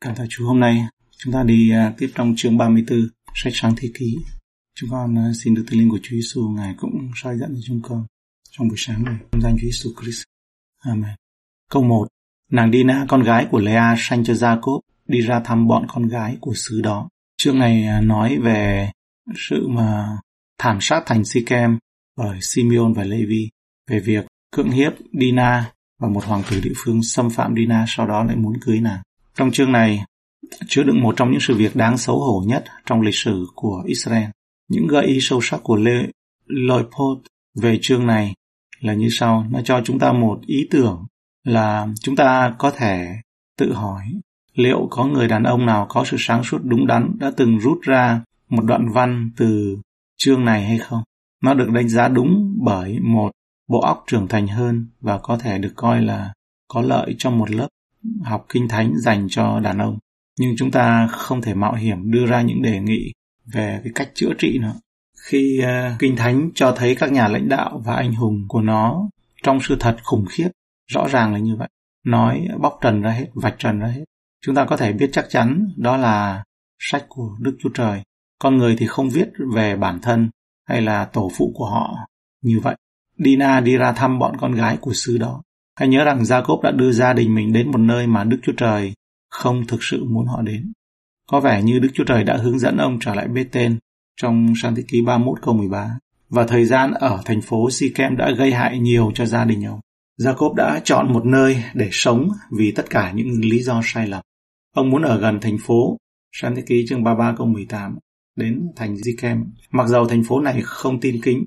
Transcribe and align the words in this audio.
Cảm 0.00 0.14
tạ 0.14 0.24
Chúa, 0.28 0.46
hôm 0.46 0.60
nay 0.60 0.86
chúng 1.16 1.32
ta 1.32 1.42
đi 1.42 1.70
à, 1.70 1.94
tiếp 1.98 2.10
trong 2.14 2.34
chương 2.36 2.58
34 2.58 3.08
sách 3.34 3.52
sáng 3.56 3.74
thế 3.76 3.88
ký. 3.94 4.16
Chúng 4.74 4.90
con 4.90 5.18
à, 5.18 5.32
xin 5.34 5.54
được 5.54 5.64
tinh 5.70 5.78
linh 5.80 5.90
của 5.90 5.98
Chúa 6.02 6.16
Giêsu 6.16 6.48
ngài 6.48 6.74
cũng 6.78 7.10
soi 7.14 7.38
dẫn 7.38 7.54
cho 7.54 7.60
chúng 7.64 7.80
con 7.82 8.06
trong 8.50 8.68
buổi 8.68 8.76
sáng 8.78 9.04
này 9.04 9.16
trong 9.32 9.40
danh 9.40 9.56
Chúa 9.60 9.66
Giêsu 9.66 9.90
Christ. 10.00 10.22
Amen. 10.78 11.14
Câu 11.70 11.82
1. 11.82 12.08
Nàng 12.50 12.72
Dina 12.72 13.06
con 13.08 13.22
gái 13.22 13.46
của 13.50 13.58
Lea 13.58 13.94
sanh 13.98 14.24
cho 14.24 14.32
Jacob 14.32 14.80
đi 15.06 15.20
ra 15.20 15.40
thăm 15.44 15.66
bọn 15.66 15.86
con 15.88 16.08
gái 16.08 16.36
của 16.40 16.52
xứ 16.54 16.80
đó. 16.80 17.08
Chương 17.36 17.58
này 17.58 17.86
à, 17.86 18.00
nói 18.00 18.38
về 18.38 18.90
sự 19.36 19.68
mà 19.68 20.18
thảm 20.58 20.78
sát 20.80 21.02
thành 21.06 21.24
Sikem 21.24 21.78
bởi 22.16 22.38
Simeon 22.42 22.92
và 22.92 23.04
Levi 23.04 23.48
về 23.90 24.00
việc 24.00 24.26
cưỡng 24.50 24.70
hiếp 24.70 24.92
Dina 25.20 25.72
và 25.98 26.08
một 26.08 26.24
hoàng 26.24 26.42
tử 26.50 26.60
địa 26.60 26.74
phương 26.76 27.02
xâm 27.02 27.30
phạm 27.30 27.54
Dina 27.56 27.84
sau 27.88 28.06
đó 28.06 28.24
lại 28.24 28.36
muốn 28.36 28.52
cưới 28.60 28.80
nàng. 28.80 29.02
Trong 29.38 29.50
chương 29.50 29.72
này, 29.72 30.04
chứa 30.66 30.82
đựng 30.82 31.00
một 31.00 31.14
trong 31.16 31.30
những 31.30 31.40
sự 31.40 31.56
việc 31.56 31.76
đáng 31.76 31.98
xấu 31.98 32.18
hổ 32.18 32.42
nhất 32.46 32.64
trong 32.86 33.00
lịch 33.00 33.14
sử 33.14 33.46
của 33.54 33.82
Israel. 33.86 34.28
Những 34.68 34.86
gợi 34.86 35.06
ý 35.06 35.18
sâu 35.20 35.40
sắc 35.42 35.60
của 35.62 35.76
Lê 35.76 36.06
Leopold 36.46 37.20
về 37.62 37.78
chương 37.82 38.06
này 38.06 38.34
là 38.80 38.94
như 38.94 39.08
sau. 39.10 39.46
Nó 39.50 39.60
cho 39.64 39.80
chúng 39.84 39.98
ta 39.98 40.12
một 40.12 40.40
ý 40.46 40.68
tưởng 40.70 41.06
là 41.44 41.86
chúng 42.00 42.16
ta 42.16 42.54
có 42.58 42.70
thể 42.70 43.06
tự 43.58 43.72
hỏi 43.72 44.04
liệu 44.54 44.88
có 44.90 45.04
người 45.04 45.28
đàn 45.28 45.42
ông 45.42 45.66
nào 45.66 45.86
có 45.88 46.04
sự 46.04 46.16
sáng 46.20 46.44
suốt 46.44 46.58
đúng 46.64 46.86
đắn 46.86 47.16
đã 47.18 47.32
từng 47.36 47.58
rút 47.58 47.78
ra 47.82 48.22
một 48.48 48.62
đoạn 48.64 48.88
văn 48.88 49.30
từ 49.36 49.78
chương 50.16 50.44
này 50.44 50.64
hay 50.64 50.78
không? 50.78 51.02
Nó 51.42 51.54
được 51.54 51.70
đánh 51.70 51.88
giá 51.88 52.08
đúng 52.08 52.56
bởi 52.64 52.98
một 53.00 53.30
bộ 53.68 53.80
óc 53.80 54.04
trưởng 54.06 54.28
thành 54.28 54.48
hơn 54.48 54.86
và 55.00 55.18
có 55.18 55.38
thể 55.38 55.58
được 55.58 55.72
coi 55.76 56.02
là 56.02 56.32
có 56.68 56.82
lợi 56.82 57.14
cho 57.18 57.30
một 57.30 57.50
lớp 57.50 57.68
học 58.22 58.46
kinh 58.48 58.68
thánh 58.68 58.92
dành 58.98 59.26
cho 59.30 59.60
đàn 59.60 59.78
ông. 59.78 59.98
Nhưng 60.38 60.54
chúng 60.56 60.70
ta 60.70 61.06
không 61.06 61.42
thể 61.42 61.54
mạo 61.54 61.74
hiểm 61.74 62.10
đưa 62.10 62.26
ra 62.26 62.42
những 62.42 62.62
đề 62.62 62.80
nghị 62.80 63.12
về 63.52 63.80
cái 63.84 63.92
cách 63.94 64.10
chữa 64.14 64.32
trị 64.38 64.58
nữa 64.58 64.74
khi 65.28 65.60
uh, 65.62 65.98
kinh 65.98 66.16
thánh 66.16 66.50
cho 66.54 66.72
thấy 66.72 66.94
các 66.94 67.12
nhà 67.12 67.28
lãnh 67.28 67.48
đạo 67.48 67.82
và 67.84 67.94
anh 67.94 68.14
hùng 68.14 68.44
của 68.48 68.60
nó 68.60 69.08
trong 69.42 69.58
sự 69.62 69.76
thật 69.80 69.96
khủng 70.02 70.24
khiếp 70.30 70.48
rõ 70.86 71.08
ràng 71.08 71.32
là 71.32 71.38
như 71.38 71.56
vậy. 71.56 71.68
Nói 72.04 72.48
bóc 72.60 72.78
trần 72.82 73.02
ra 73.02 73.10
hết 73.10 73.26
vạch 73.34 73.54
trần 73.58 73.78
ra 73.78 73.86
hết. 73.86 74.04
Chúng 74.46 74.54
ta 74.54 74.64
có 74.64 74.76
thể 74.76 74.92
biết 74.92 75.10
chắc 75.12 75.26
chắn 75.28 75.72
đó 75.76 75.96
là 75.96 76.44
sách 76.78 77.04
của 77.08 77.36
đức 77.40 77.56
chúa 77.60 77.70
trời. 77.74 78.02
Con 78.38 78.56
người 78.56 78.76
thì 78.78 78.86
không 78.86 79.10
viết 79.10 79.28
về 79.54 79.76
bản 79.76 79.98
thân 80.02 80.30
hay 80.68 80.82
là 80.82 81.04
tổ 81.04 81.30
phụ 81.38 81.52
của 81.54 81.70
họ 81.70 81.94
như 82.42 82.60
vậy. 82.60 82.76
Dina 83.18 83.60
đi 83.60 83.76
ra 83.76 83.92
thăm 83.92 84.18
bọn 84.18 84.36
con 84.40 84.54
gái 84.54 84.76
của 84.80 84.92
xứ 84.94 85.18
đó. 85.18 85.42
Hãy 85.78 85.88
nhớ 85.88 86.04
rằng 86.04 86.22
Jacob 86.22 86.62
đã 86.62 86.70
đưa 86.70 86.92
gia 86.92 87.12
đình 87.12 87.34
mình 87.34 87.52
đến 87.52 87.70
một 87.70 87.78
nơi 87.78 88.06
mà 88.06 88.24
Đức 88.24 88.38
Chúa 88.42 88.52
Trời 88.56 88.92
không 89.30 89.66
thực 89.66 89.82
sự 89.82 90.04
muốn 90.04 90.26
họ 90.26 90.42
đến. 90.42 90.72
Có 91.30 91.40
vẻ 91.40 91.62
như 91.62 91.78
Đức 91.78 91.88
Chúa 91.94 92.04
Trời 92.04 92.24
đã 92.24 92.36
hướng 92.36 92.58
dẫn 92.58 92.76
ông 92.76 92.98
trở 93.00 93.14
lại 93.14 93.28
Bethel 93.28 93.72
trong 94.20 94.52
sang 94.62 94.74
thế 94.74 94.82
ký 94.88 95.02
31 95.02 95.38
câu 95.42 95.54
13 95.54 95.98
và 96.28 96.46
thời 96.46 96.64
gian 96.64 96.92
ở 96.92 97.22
thành 97.24 97.40
phố 97.40 97.70
Sikem 97.70 98.16
đã 98.16 98.30
gây 98.30 98.52
hại 98.52 98.78
nhiều 98.78 99.12
cho 99.14 99.26
gia 99.26 99.44
đình 99.44 99.64
ông. 99.64 99.80
Jacob 100.20 100.54
đã 100.54 100.80
chọn 100.84 101.12
một 101.12 101.24
nơi 101.24 101.64
để 101.74 101.88
sống 101.92 102.28
vì 102.58 102.72
tất 102.72 102.90
cả 102.90 103.12
những 103.12 103.40
lý 103.40 103.62
do 103.62 103.80
sai 103.84 104.06
lầm. 104.06 104.22
Ông 104.74 104.90
muốn 104.90 105.02
ở 105.02 105.20
gần 105.20 105.40
thành 105.40 105.56
phố, 105.66 105.96
sang 106.32 106.56
thế 106.56 106.62
ký 106.66 106.84
chương 106.88 107.04
33 107.04 107.34
câu 107.38 107.46
18, 107.46 107.98
đến 108.36 108.68
thành 108.76 108.96
Sikem. 109.04 109.44
Mặc 109.70 109.88
dầu 109.88 110.08
thành 110.08 110.24
phố 110.24 110.40
này 110.40 110.62
không 110.64 111.00
tin 111.00 111.20
kính, 111.22 111.44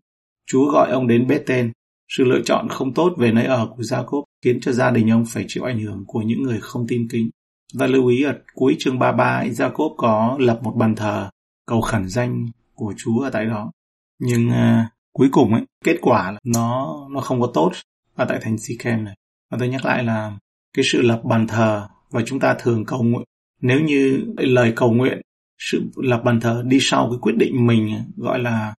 Chúa 0.47 0.71
gọi 0.71 0.91
ông 0.91 1.07
đến 1.07 1.27
Bethel 1.27 1.69
sự 2.17 2.23
lựa 2.23 2.41
chọn 2.45 2.69
không 2.69 2.93
tốt 2.93 3.13
về 3.17 3.31
nơi 3.31 3.45
ở 3.45 3.67
của 3.75 3.83
Jacob 3.83 4.23
khiến 4.41 4.59
cho 4.61 4.71
gia 4.71 4.91
đình 4.91 5.09
ông 5.09 5.25
phải 5.27 5.45
chịu 5.47 5.63
ảnh 5.63 5.79
hưởng 5.79 6.03
của 6.07 6.21
những 6.21 6.43
người 6.43 6.59
không 6.61 6.87
tin 6.87 7.07
kính. 7.11 7.29
Và 7.73 7.87
lưu 7.87 8.07
ý 8.07 8.23
ở 8.23 8.39
cuối 8.53 8.75
chương 8.79 8.99
33, 8.99 9.43
Jacob 9.43 9.95
có 9.97 10.37
lập 10.39 10.59
một 10.63 10.73
bàn 10.77 10.95
thờ 10.95 11.29
cầu 11.65 11.81
khẩn 11.81 12.07
danh 12.09 12.45
của 12.75 12.93
Chúa 12.97 13.19
ở 13.19 13.29
tại 13.29 13.45
đó. 13.45 13.71
Nhưng 14.19 14.49
uh, 14.49 14.85
cuối 15.13 15.29
cùng 15.31 15.53
ấy, 15.53 15.61
kết 15.83 15.97
quả 16.01 16.31
là 16.31 16.39
nó 16.43 16.97
nó 17.11 17.21
không 17.21 17.41
có 17.41 17.51
tốt 17.53 17.71
ở 18.15 18.25
tại 18.25 18.39
thành 18.41 18.57
Sikem 18.57 19.03
này. 19.03 19.15
Và 19.51 19.57
tôi 19.59 19.67
nhắc 19.67 19.85
lại 19.85 20.03
là 20.03 20.37
cái 20.73 20.85
sự 20.85 21.01
lập 21.01 21.21
bàn 21.23 21.47
thờ 21.47 21.87
và 22.11 22.21
chúng 22.25 22.39
ta 22.39 22.55
thường 22.59 22.85
cầu 22.85 23.03
nguyện 23.03 23.23
nếu 23.61 23.79
như 23.79 24.25
lời 24.37 24.73
cầu 24.75 24.91
nguyện 24.91 25.21
sự 25.59 25.83
lập 25.95 26.21
bàn 26.25 26.39
thờ 26.39 26.63
đi 26.67 26.77
sau 26.81 27.09
cái 27.09 27.19
quyết 27.21 27.35
định 27.37 27.67
mình 27.67 28.03
gọi 28.17 28.39
là 28.39 28.73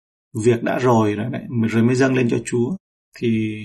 việc 0.45 0.63
đã 0.63 0.79
rồi 0.79 1.15
rồi 1.15 1.25
đấy 1.31 1.41
rồi 1.69 1.83
mới 1.83 1.95
dâng 1.95 2.15
lên 2.15 2.29
cho 2.29 2.37
Chúa 2.45 2.75
thì 3.19 3.59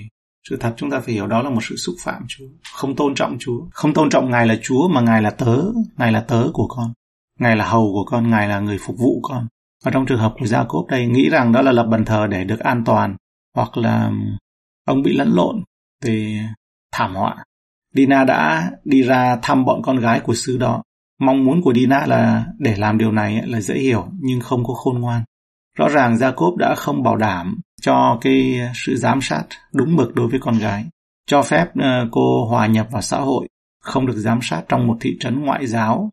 sự 0.49 0.57
thật 0.59 0.73
chúng 0.77 0.89
ta 0.89 0.99
phải 0.99 1.13
hiểu 1.13 1.27
đó 1.27 1.41
là 1.41 1.49
một 1.49 1.63
sự 1.63 1.75
xúc 1.75 1.95
phạm 2.03 2.25
Chúa, 2.27 2.45
không 2.73 2.95
tôn 2.95 3.15
trọng 3.15 3.37
Chúa, 3.39 3.61
không 3.71 3.93
tôn 3.93 4.09
trọng 4.09 4.31
Ngài 4.31 4.47
là 4.47 4.55
Chúa 4.61 4.87
mà 4.87 5.01
Ngài 5.01 5.21
là 5.21 5.29
tớ, 5.29 5.57
Ngài 5.97 6.11
là 6.11 6.21
tớ 6.21 6.47
của 6.53 6.67
con, 6.67 6.93
Ngài 7.39 7.55
là 7.55 7.69
hầu 7.69 7.91
của 7.93 8.03
con, 8.05 8.29
Ngài 8.29 8.47
là 8.47 8.59
người 8.59 8.77
phục 8.81 8.97
vụ 8.97 9.19
con. 9.23 9.47
Và 9.85 9.91
trong 9.91 10.05
trường 10.05 10.19
hợp 10.19 10.33
của 10.39 10.45
gia 10.45 10.63
cốp 10.63 10.87
đây 10.87 11.07
nghĩ 11.07 11.29
rằng 11.29 11.51
đó 11.51 11.61
là 11.61 11.71
lập 11.71 11.83
bàn 11.83 12.05
thờ 12.05 12.27
để 12.27 12.43
được 12.43 12.59
an 12.59 12.83
toàn 12.85 13.15
hoặc 13.55 13.77
là 13.77 14.11
ông 14.85 15.01
bị 15.01 15.13
lẫn 15.17 15.31
lộn 15.33 15.63
về 16.03 16.45
thảm 16.91 17.15
họa. 17.15 17.43
Dina 17.95 18.23
đã 18.23 18.71
đi 18.83 19.01
ra 19.01 19.39
thăm 19.41 19.65
bọn 19.65 19.81
con 19.81 19.99
gái 19.99 20.19
của 20.19 20.35
xứ 20.35 20.57
đó. 20.57 20.83
Mong 21.19 21.45
muốn 21.45 21.61
của 21.61 21.73
Dina 21.73 22.05
là 22.05 22.45
để 22.57 22.75
làm 22.75 22.97
điều 22.97 23.11
này 23.11 23.41
là 23.47 23.61
dễ 23.61 23.75
hiểu 23.75 24.07
nhưng 24.19 24.39
không 24.41 24.63
có 24.63 24.73
khôn 24.73 24.99
ngoan. 24.99 25.23
Rõ 25.77 25.89
ràng 25.89 26.17
gia 26.17 26.31
cốp 26.31 26.55
đã 26.57 26.75
không 26.75 27.03
bảo 27.03 27.15
đảm 27.15 27.59
cho 27.81 28.17
cái 28.21 28.61
sự 28.85 28.95
giám 28.95 29.19
sát 29.21 29.43
đúng 29.73 29.95
mực 29.95 30.15
đối 30.15 30.27
với 30.27 30.39
con 30.39 30.59
gái, 30.59 30.85
cho 31.27 31.41
phép 31.41 31.67
ờ, 31.75 32.07
cô 32.11 32.45
hòa 32.45 32.67
nhập 32.67 32.87
vào 32.91 33.01
xã 33.01 33.17
hội, 33.17 33.47
không 33.81 34.05
được 34.05 34.17
giám 34.17 34.39
sát 34.41 34.61
trong 34.69 34.87
một 34.87 34.97
thị 35.01 35.17
trấn 35.19 35.41
ngoại 35.41 35.67
giáo 35.67 36.09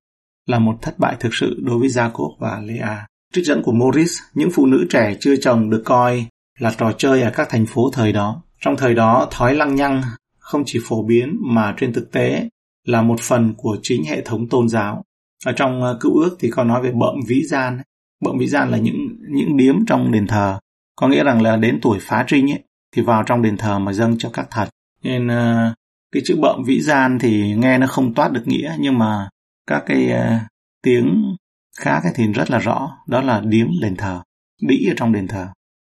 là 0.47 0.59
một 0.59 0.79
thất 0.83 0.99
bại 0.99 1.17
thực 1.21 1.35
sự 1.35 1.61
đối 1.63 1.79
với 1.79 1.89
Jacob 1.89 2.37
và 2.39 2.61
Lea. 2.65 3.07
Trích 3.35 3.45
dẫn 3.45 3.63
của 3.63 3.73
Morris, 3.73 4.19
những 4.35 4.51
phụ 4.55 4.67
nữ 4.67 4.87
trẻ 4.91 5.17
chưa 5.21 5.37
chồng 5.37 5.71
được 5.71 5.83
coi 5.85 6.27
là 6.59 6.75
trò 6.79 6.93
chơi 6.99 7.23
ở 7.23 7.31
các 7.31 7.49
thành 7.51 7.67
phố 7.67 7.91
thời 7.93 8.13
đó. 8.13 8.43
Trong 8.61 8.77
thời 8.77 8.95
đó, 8.95 9.29
thói 9.31 9.55
lăng 9.55 9.75
nhăng 9.75 10.03
không 10.39 10.63
chỉ 10.67 10.79
phổ 10.85 11.03
biến 11.03 11.37
mà 11.41 11.75
trên 11.77 11.93
thực 11.93 12.13
tế 12.13 12.49
là 12.85 13.03
một 13.03 13.21
phần 13.21 13.55
của 13.57 13.77
chính 13.83 14.05
hệ 14.05 14.21
thống 14.21 14.49
tôn 14.49 14.69
giáo. 14.69 15.05
Ở 15.45 15.53
trong 15.53 15.83
ờ, 15.83 15.99
cựu 16.01 16.19
ước 16.19 16.37
thì 16.41 16.51
có 16.51 16.65
nói 16.65 16.83
về 16.83 16.93
bợm 16.93 17.15
vĩ 17.27 17.43
gian. 17.45 17.81
Bợm 18.25 18.39
vĩ 18.39 18.47
gian 18.47 18.71
là 18.71 18.79
những 18.79 19.09
những 19.31 19.57
điếm 19.57 19.87
trong 19.87 20.13
đền 20.13 20.27
thờ 20.27 20.59
có 20.97 21.09
nghĩa 21.09 21.25
rằng 21.25 21.43
là 21.43 21.57
đến 21.57 21.79
tuổi 21.83 21.99
phá 22.01 22.25
trinh 22.27 22.51
ấy 22.51 22.63
thì 22.93 23.03
vào 23.03 23.23
trong 23.27 23.43
đền 23.43 23.57
thờ 23.57 23.79
mà 23.79 23.93
dâng 23.93 24.19
cho 24.19 24.31
các 24.33 24.47
thật 24.51 24.69
nên 25.03 25.27
uh, 25.27 25.75
cái 26.13 26.23
chữ 26.27 26.37
bợm 26.43 26.63
vĩ 26.67 26.81
gian 26.81 27.19
thì 27.19 27.55
nghe 27.55 27.79
nó 27.79 27.87
không 27.87 28.15
toát 28.15 28.33
được 28.33 28.43
nghĩa 28.47 28.77
nhưng 28.79 28.99
mà 28.99 29.29
các 29.67 29.83
cái 29.87 30.11
uh, 30.13 30.41
tiếng 30.83 31.37
khác 31.79 32.01
ấy 32.03 32.13
thì 32.15 32.27
rất 32.33 32.51
là 32.51 32.59
rõ. 32.59 32.99
Đó 33.07 33.21
là 33.21 33.41
điếm 33.41 33.67
đền 33.81 33.97
thờ 33.97 34.23
đĩ 34.63 34.87
ở 34.91 34.95
trong 34.97 35.13
đền 35.13 35.29
thờ. 35.29 35.49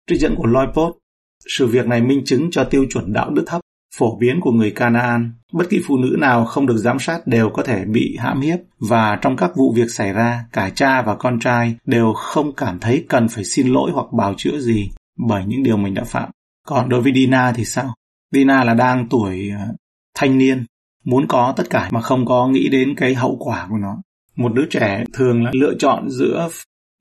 Trích 0.06 0.20
dẫn 0.20 0.34
của 0.36 0.46
Loipot 0.46 0.94
sự 1.56 1.66
việc 1.66 1.86
này 1.86 2.00
minh 2.00 2.22
chứng 2.24 2.50
cho 2.50 2.64
tiêu 2.64 2.86
chuẩn 2.90 3.12
đạo 3.12 3.30
đức 3.30 3.44
thấp 3.46 3.60
phổ 3.96 4.16
biến 4.16 4.40
của 4.40 4.52
người 4.52 4.70
Canaan. 4.70 5.32
Bất 5.52 5.64
kỳ 5.70 5.80
phụ 5.86 5.96
nữ 5.96 6.16
nào 6.18 6.44
không 6.44 6.66
được 6.66 6.76
giám 6.76 6.98
sát 6.98 7.26
đều 7.26 7.50
có 7.50 7.62
thể 7.62 7.84
bị 7.84 8.16
hãm 8.20 8.40
hiếp 8.40 8.58
và 8.78 9.18
trong 9.22 9.36
các 9.36 9.50
vụ 9.56 9.72
việc 9.76 9.90
xảy 9.90 10.12
ra, 10.12 10.44
cả 10.52 10.70
cha 10.70 11.02
và 11.02 11.14
con 11.14 11.40
trai 11.40 11.76
đều 11.86 12.12
không 12.12 12.52
cảm 12.52 12.78
thấy 12.78 13.04
cần 13.08 13.28
phải 13.28 13.44
xin 13.44 13.66
lỗi 13.66 13.90
hoặc 13.94 14.06
bào 14.12 14.34
chữa 14.36 14.58
gì 14.58 14.90
bởi 15.18 15.44
những 15.46 15.62
điều 15.62 15.76
mình 15.76 15.94
đã 15.94 16.04
phạm. 16.04 16.30
Còn 16.66 16.88
đối 16.88 17.00
với 17.00 17.12
Dina 17.14 17.52
thì 17.52 17.64
sao? 17.64 17.94
Dina 18.32 18.64
là 18.64 18.74
đang 18.74 19.08
tuổi 19.08 19.50
ờ, 19.58 19.66
thanh 20.14 20.38
niên, 20.38 20.64
muốn 21.04 21.26
có 21.28 21.54
tất 21.56 21.70
cả 21.70 21.88
mà 21.92 22.00
không 22.00 22.26
có 22.26 22.48
nghĩ 22.48 22.68
đến 22.68 22.94
cái 22.96 23.14
hậu 23.14 23.36
quả 23.40 23.66
của 23.70 23.78
nó. 23.78 23.96
Một 24.36 24.54
đứa 24.54 24.66
trẻ 24.70 25.04
thường 25.12 25.44
là 25.44 25.50
lựa 25.54 25.74
chọn 25.78 26.10
giữa 26.10 26.48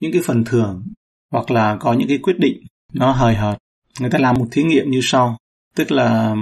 những 0.00 0.12
cái 0.12 0.22
phần 0.24 0.44
thưởng 0.44 0.84
hoặc 1.32 1.50
là 1.50 1.76
có 1.80 1.92
những 1.92 2.08
cái 2.08 2.18
quyết 2.18 2.38
định 2.38 2.62
nó 2.92 3.12
hời 3.12 3.34
hợt. 3.34 3.58
Người 4.00 4.10
ta 4.10 4.18
làm 4.18 4.36
một 4.38 4.46
thí 4.50 4.62
nghiệm 4.62 4.90
như 4.90 5.00
sau, 5.02 5.36
tức 5.76 5.92
là 5.92 6.34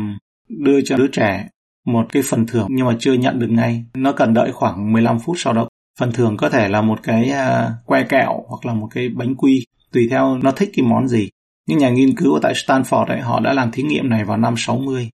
đưa 0.59 0.81
cho 0.81 0.97
đứa 0.97 1.09
trẻ 1.13 1.49
một 1.87 2.07
cái 2.13 2.23
phần 2.27 2.47
thưởng 2.47 2.67
nhưng 2.71 2.87
mà 2.87 2.97
chưa 2.99 3.13
nhận 3.13 3.39
được 3.39 3.51
ngay. 3.51 3.85
Nó 3.95 4.13
cần 4.13 4.35
đợi 4.35 4.53
khoảng 4.53 4.93
15 4.93 5.19
phút 5.21 5.37
sau 5.39 5.53
đó. 5.53 5.69
Phần 5.99 6.13
thưởng 6.13 6.37
có 6.37 6.51
thể 6.51 6.69
là 6.69 6.83
một 6.83 7.03
cái 7.03 7.31
à, 7.31 7.73
que 7.87 8.03
kẹo 8.03 8.45
hoặc 8.49 8.67
là 8.67 8.75
một 8.75 8.89
cái 8.91 9.09
bánh 9.09 9.35
quy, 9.35 9.67
tùy 9.93 10.09
theo 10.11 10.39
nó 10.43 10.53
thích 10.53 10.71
cái 10.75 10.87
món 10.87 11.09
gì. 11.09 11.29
Những 11.69 11.79
nhà 11.79 11.91
nghiên 11.91 12.17
cứu 12.17 12.35
ở 12.35 12.41
tại 12.43 12.53
Stanford 12.53 13.05
ấy, 13.05 13.21
họ 13.21 13.41
đã 13.41 13.53
làm 13.53 13.71
thí 13.71 13.83
nghiệm 13.83 14.09
này 14.09 14.25
vào 14.25 14.37
năm 14.37 14.55
60. 14.57 15.11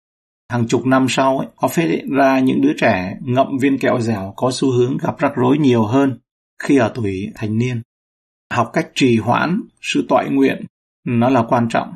Hàng 0.51 0.67
chục 0.69 0.87
năm 0.87 1.07
sau, 1.09 1.39
ấy, 1.39 1.49
họ 1.57 1.69
phát 1.69 1.83
hiện 1.83 2.11
ra 2.11 2.39
những 2.41 2.61
đứa 2.61 2.73
trẻ 2.79 3.17
ngậm 3.21 3.59
viên 3.59 3.79
kẹo 3.79 4.01
dẻo 4.01 4.33
có 4.37 4.51
xu 4.53 4.71
hướng 4.71 4.97
gặp 4.97 5.19
rắc 5.19 5.33
rối 5.37 5.59
nhiều 5.59 5.85
hơn 5.85 6.19
khi 6.63 6.77
ở 6.77 6.93
tuổi 6.95 7.33
thành 7.35 7.59
niên. 7.59 7.83
Học 8.53 8.71
cách 8.73 8.89
trì 8.95 9.19
hoãn 9.19 9.61
sự 9.83 10.07
tọa 10.09 10.25
nguyện 10.25 10.65
nó 11.05 11.29
là 11.29 11.43
quan 11.49 11.69
trọng 11.69 11.93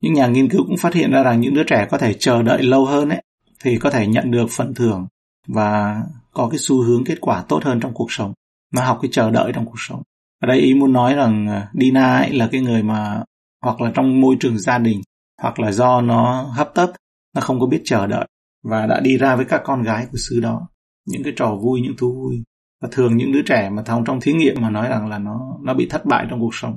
những 0.00 0.14
nhà 0.14 0.26
nghiên 0.26 0.48
cứu 0.48 0.64
cũng 0.66 0.76
phát 0.76 0.94
hiện 0.94 1.10
ra 1.10 1.22
rằng 1.22 1.40
những 1.40 1.54
đứa 1.54 1.64
trẻ 1.64 1.86
có 1.90 1.98
thể 1.98 2.14
chờ 2.14 2.42
đợi 2.42 2.62
lâu 2.62 2.86
hơn 2.86 3.08
ấy, 3.08 3.22
thì 3.64 3.78
có 3.78 3.90
thể 3.90 4.06
nhận 4.06 4.30
được 4.30 4.46
phần 4.50 4.74
thưởng 4.74 5.06
và 5.48 6.02
có 6.32 6.48
cái 6.48 6.58
xu 6.58 6.82
hướng 6.82 7.04
kết 7.04 7.20
quả 7.20 7.44
tốt 7.48 7.64
hơn 7.64 7.80
trong 7.80 7.94
cuộc 7.94 8.12
sống. 8.12 8.32
Nó 8.74 8.84
học 8.84 8.98
cái 9.02 9.08
chờ 9.12 9.30
đợi 9.30 9.52
trong 9.54 9.66
cuộc 9.66 9.80
sống. 9.88 10.02
Ở 10.42 10.46
đây 10.46 10.58
ý 10.58 10.74
muốn 10.74 10.92
nói 10.92 11.14
rằng 11.14 11.48
à, 11.48 11.70
Dina 11.80 12.16
ấy 12.16 12.32
là 12.32 12.48
cái 12.52 12.60
người 12.60 12.82
mà 12.82 13.22
hoặc 13.62 13.80
là 13.80 13.92
trong 13.94 14.20
môi 14.20 14.36
trường 14.40 14.58
gia 14.58 14.78
đình 14.78 15.00
hoặc 15.42 15.60
là 15.60 15.72
do 15.72 16.00
nó 16.00 16.42
hấp 16.42 16.74
tấp, 16.74 16.90
nó 17.34 17.40
không 17.40 17.60
có 17.60 17.66
biết 17.66 17.82
chờ 17.84 18.06
đợi 18.06 18.26
và 18.64 18.86
đã 18.86 19.00
đi 19.00 19.18
ra 19.18 19.36
với 19.36 19.44
các 19.44 19.60
con 19.64 19.82
gái 19.82 20.06
của 20.12 20.18
xứ 20.18 20.40
đó. 20.40 20.68
Những 21.06 21.22
cái 21.22 21.32
trò 21.36 21.58
vui, 21.62 21.80
những 21.80 21.96
thú 21.96 22.12
vui. 22.14 22.42
Và 22.82 22.88
thường 22.92 23.16
những 23.16 23.32
đứa 23.32 23.42
trẻ 23.42 23.70
mà 23.70 23.82
thông 23.82 24.04
trong 24.04 24.20
thí 24.20 24.32
nghiệm 24.32 24.54
mà 24.60 24.70
nói 24.70 24.88
rằng 24.88 25.08
là 25.08 25.18
nó 25.18 25.56
nó 25.62 25.74
bị 25.74 25.86
thất 25.90 26.04
bại 26.04 26.26
trong 26.30 26.40
cuộc 26.40 26.54
sống. 26.54 26.76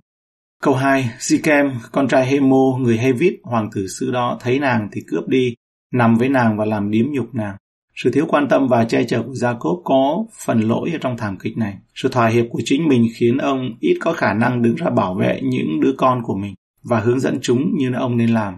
Câu 0.64 0.74
2, 0.74 1.10
Sikem, 1.20 1.72
con 1.92 2.08
trai 2.08 2.26
Hemo, 2.26 2.78
người 2.80 2.98
Hevit, 2.98 3.34
hoàng 3.44 3.70
tử 3.76 3.88
xứ 3.88 4.12
đó, 4.12 4.38
thấy 4.42 4.60
nàng 4.60 4.90
thì 4.92 5.02
cướp 5.08 5.28
đi, 5.28 5.56
nằm 5.94 6.16
với 6.16 6.30
nàng 6.30 6.58
và 6.58 6.66
làm 6.66 6.92
điếm 6.92 7.06
nhục 7.12 7.36
nàng. 7.36 7.56
Sự 7.96 8.12
thiếu 8.12 8.26
quan 8.30 8.48
tâm 8.50 8.68
và 8.68 8.86
che 8.86 9.04
chở 9.04 9.24
của 9.24 9.32
Jacob 9.32 9.82
có 9.84 10.26
phần 10.46 10.60
lỗi 10.60 10.90
ở 10.94 10.98
trong 11.02 11.18
thảm 11.18 11.38
kịch 11.38 11.58
này. 11.58 11.78
Sự 11.96 12.10
thỏa 12.10 12.28
hiệp 12.28 12.46
của 12.50 12.62
chính 12.66 12.88
mình 12.88 13.08
khiến 13.16 13.38
ông 13.38 13.70
ít 13.80 13.98
có 14.02 14.14
khả 14.14 14.34
năng 14.34 14.62
đứng 14.62 14.76
ra 14.76 14.90
bảo 14.90 15.14
vệ 15.14 15.40
những 15.44 15.80
đứa 15.82 15.94
con 15.98 16.24
của 16.24 16.36
mình 16.36 16.54
và 16.84 17.00
hướng 17.00 17.20
dẫn 17.20 17.40
chúng 17.42 17.78
như 17.78 17.94
ông 17.94 18.18
nên 18.18 18.30
làm. 18.30 18.58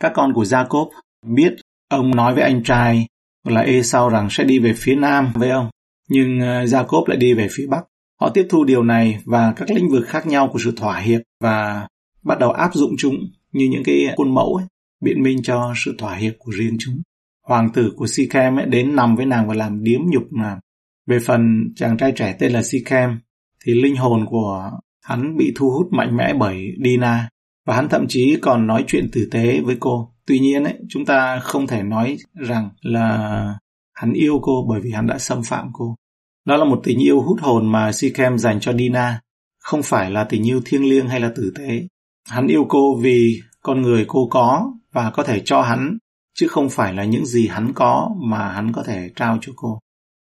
Các 0.00 0.12
con 0.14 0.32
của 0.32 0.44
Jacob 0.44 0.88
biết 1.26 1.52
ông 1.88 2.10
nói 2.10 2.34
với 2.34 2.42
anh 2.42 2.62
trai 2.62 3.06
là 3.48 3.60
Esau 3.60 4.08
rằng 4.08 4.28
sẽ 4.30 4.44
đi 4.44 4.58
về 4.58 4.72
phía 4.76 4.94
nam 4.94 5.32
với 5.34 5.50
ông, 5.50 5.70
nhưng 6.08 6.40
ờ, 6.40 6.64
Jacob 6.64 7.04
lại 7.06 7.16
đi 7.16 7.34
về 7.34 7.48
phía 7.50 7.66
bắc. 7.70 7.84
Họ 8.22 8.30
tiếp 8.34 8.46
thu 8.50 8.64
điều 8.64 8.82
này 8.82 9.18
và 9.24 9.52
các 9.56 9.70
lĩnh 9.70 9.88
vực 9.88 10.04
khác 10.06 10.26
nhau 10.26 10.48
của 10.52 10.58
sự 10.58 10.72
thỏa 10.76 10.98
hiệp 10.98 11.20
và 11.40 11.88
bắt 12.22 12.38
đầu 12.38 12.50
áp 12.50 12.74
dụng 12.74 12.94
chúng 12.98 13.14
như 13.52 13.68
những 13.70 13.82
cái 13.84 14.06
khuôn 14.16 14.34
mẫu 14.34 14.54
ấy, 14.54 14.66
biện 15.00 15.22
minh 15.22 15.42
cho 15.42 15.72
sự 15.76 15.94
thỏa 15.98 16.14
hiệp 16.14 16.32
của 16.38 16.52
riêng 16.52 16.76
chúng. 16.80 17.02
Hoàng 17.46 17.70
tử 17.72 17.92
của 17.96 18.06
Sikhem 18.06 18.56
ấy 18.56 18.66
đến 18.66 18.96
nằm 18.96 19.16
với 19.16 19.26
nàng 19.26 19.48
và 19.48 19.54
làm 19.54 19.84
điếm 19.84 20.00
nhục 20.06 20.32
nàng. 20.32 20.58
Về 21.06 21.18
phần 21.18 21.72
chàng 21.76 21.96
trai 21.96 22.12
trẻ 22.16 22.36
tên 22.38 22.52
là 22.52 22.62
Sikhem, 22.62 23.20
thì 23.64 23.82
linh 23.82 23.96
hồn 23.96 24.26
của 24.30 24.70
hắn 25.02 25.36
bị 25.36 25.52
thu 25.56 25.70
hút 25.70 25.86
mạnh 25.92 26.16
mẽ 26.16 26.34
bởi 26.38 26.66
Dina 26.84 27.28
và 27.66 27.76
hắn 27.76 27.88
thậm 27.88 28.04
chí 28.08 28.36
còn 28.42 28.66
nói 28.66 28.84
chuyện 28.86 29.10
tử 29.12 29.28
tế 29.30 29.60
với 29.60 29.76
cô. 29.80 30.12
Tuy 30.26 30.38
nhiên 30.38 30.64
ấy, 30.64 30.74
chúng 30.88 31.04
ta 31.04 31.38
không 31.38 31.66
thể 31.66 31.82
nói 31.82 32.16
rằng 32.34 32.68
là 32.80 33.54
hắn 33.94 34.12
yêu 34.12 34.38
cô 34.42 34.66
bởi 34.68 34.80
vì 34.80 34.90
hắn 34.90 35.06
đã 35.06 35.18
xâm 35.18 35.42
phạm 35.42 35.70
cô. 35.72 35.96
Đó 36.44 36.56
là 36.56 36.64
một 36.64 36.80
tình 36.84 36.98
yêu 37.02 37.20
hút 37.20 37.40
hồn 37.40 37.72
mà 37.72 37.92
Sikem 37.92 38.38
dành 38.38 38.60
cho 38.60 38.72
Dina, 38.72 39.20
không 39.58 39.82
phải 39.82 40.10
là 40.10 40.24
tình 40.24 40.46
yêu 40.46 40.60
thiêng 40.64 40.84
liêng 40.90 41.08
hay 41.08 41.20
là 41.20 41.32
tử 41.36 41.52
tế. 41.58 41.86
Hắn 42.28 42.46
yêu 42.46 42.66
cô 42.68 42.96
vì 43.02 43.40
con 43.62 43.82
người 43.82 44.04
cô 44.08 44.28
có 44.30 44.72
và 44.92 45.10
có 45.10 45.22
thể 45.22 45.42
cho 45.44 45.62
hắn, 45.62 45.98
chứ 46.34 46.48
không 46.48 46.70
phải 46.70 46.94
là 46.94 47.04
những 47.04 47.26
gì 47.26 47.46
hắn 47.46 47.72
có 47.74 48.10
mà 48.22 48.52
hắn 48.52 48.72
có 48.72 48.82
thể 48.82 49.10
trao 49.16 49.38
cho 49.40 49.52
cô. 49.56 49.78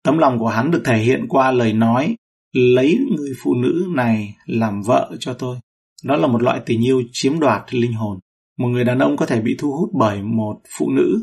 Tấm 0.02 0.18
lòng 0.18 0.38
của 0.38 0.48
hắn 0.48 0.70
được 0.70 0.82
thể 0.84 0.96
hiện 0.96 1.26
qua 1.28 1.50
lời 1.50 1.72
nói, 1.72 2.16
lấy 2.52 2.98
người 3.16 3.32
phụ 3.42 3.54
nữ 3.54 3.86
này 3.94 4.34
làm 4.46 4.82
vợ 4.82 5.12
cho 5.20 5.34
tôi. 5.34 5.56
Đó 6.04 6.16
là 6.16 6.26
một 6.26 6.42
loại 6.42 6.60
tình 6.66 6.84
yêu 6.84 7.02
chiếm 7.12 7.40
đoạt 7.40 7.74
linh 7.74 7.92
hồn. 7.92 8.18
Một 8.58 8.68
người 8.68 8.84
đàn 8.84 8.98
ông 8.98 9.16
có 9.16 9.26
thể 9.26 9.40
bị 9.40 9.56
thu 9.58 9.72
hút 9.72 9.90
bởi 9.92 10.22
một 10.22 10.60
phụ 10.78 10.90
nữ 10.90 11.22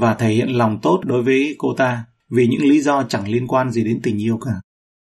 và 0.00 0.14
thể 0.14 0.28
hiện 0.28 0.48
lòng 0.48 0.78
tốt 0.82 1.00
đối 1.04 1.22
với 1.22 1.54
cô 1.58 1.74
ta 1.74 2.04
vì 2.30 2.46
những 2.46 2.62
lý 2.62 2.80
do 2.80 3.02
chẳng 3.08 3.28
liên 3.28 3.46
quan 3.46 3.70
gì 3.70 3.84
đến 3.84 4.00
tình 4.02 4.22
yêu 4.22 4.38
cả. 4.38 4.52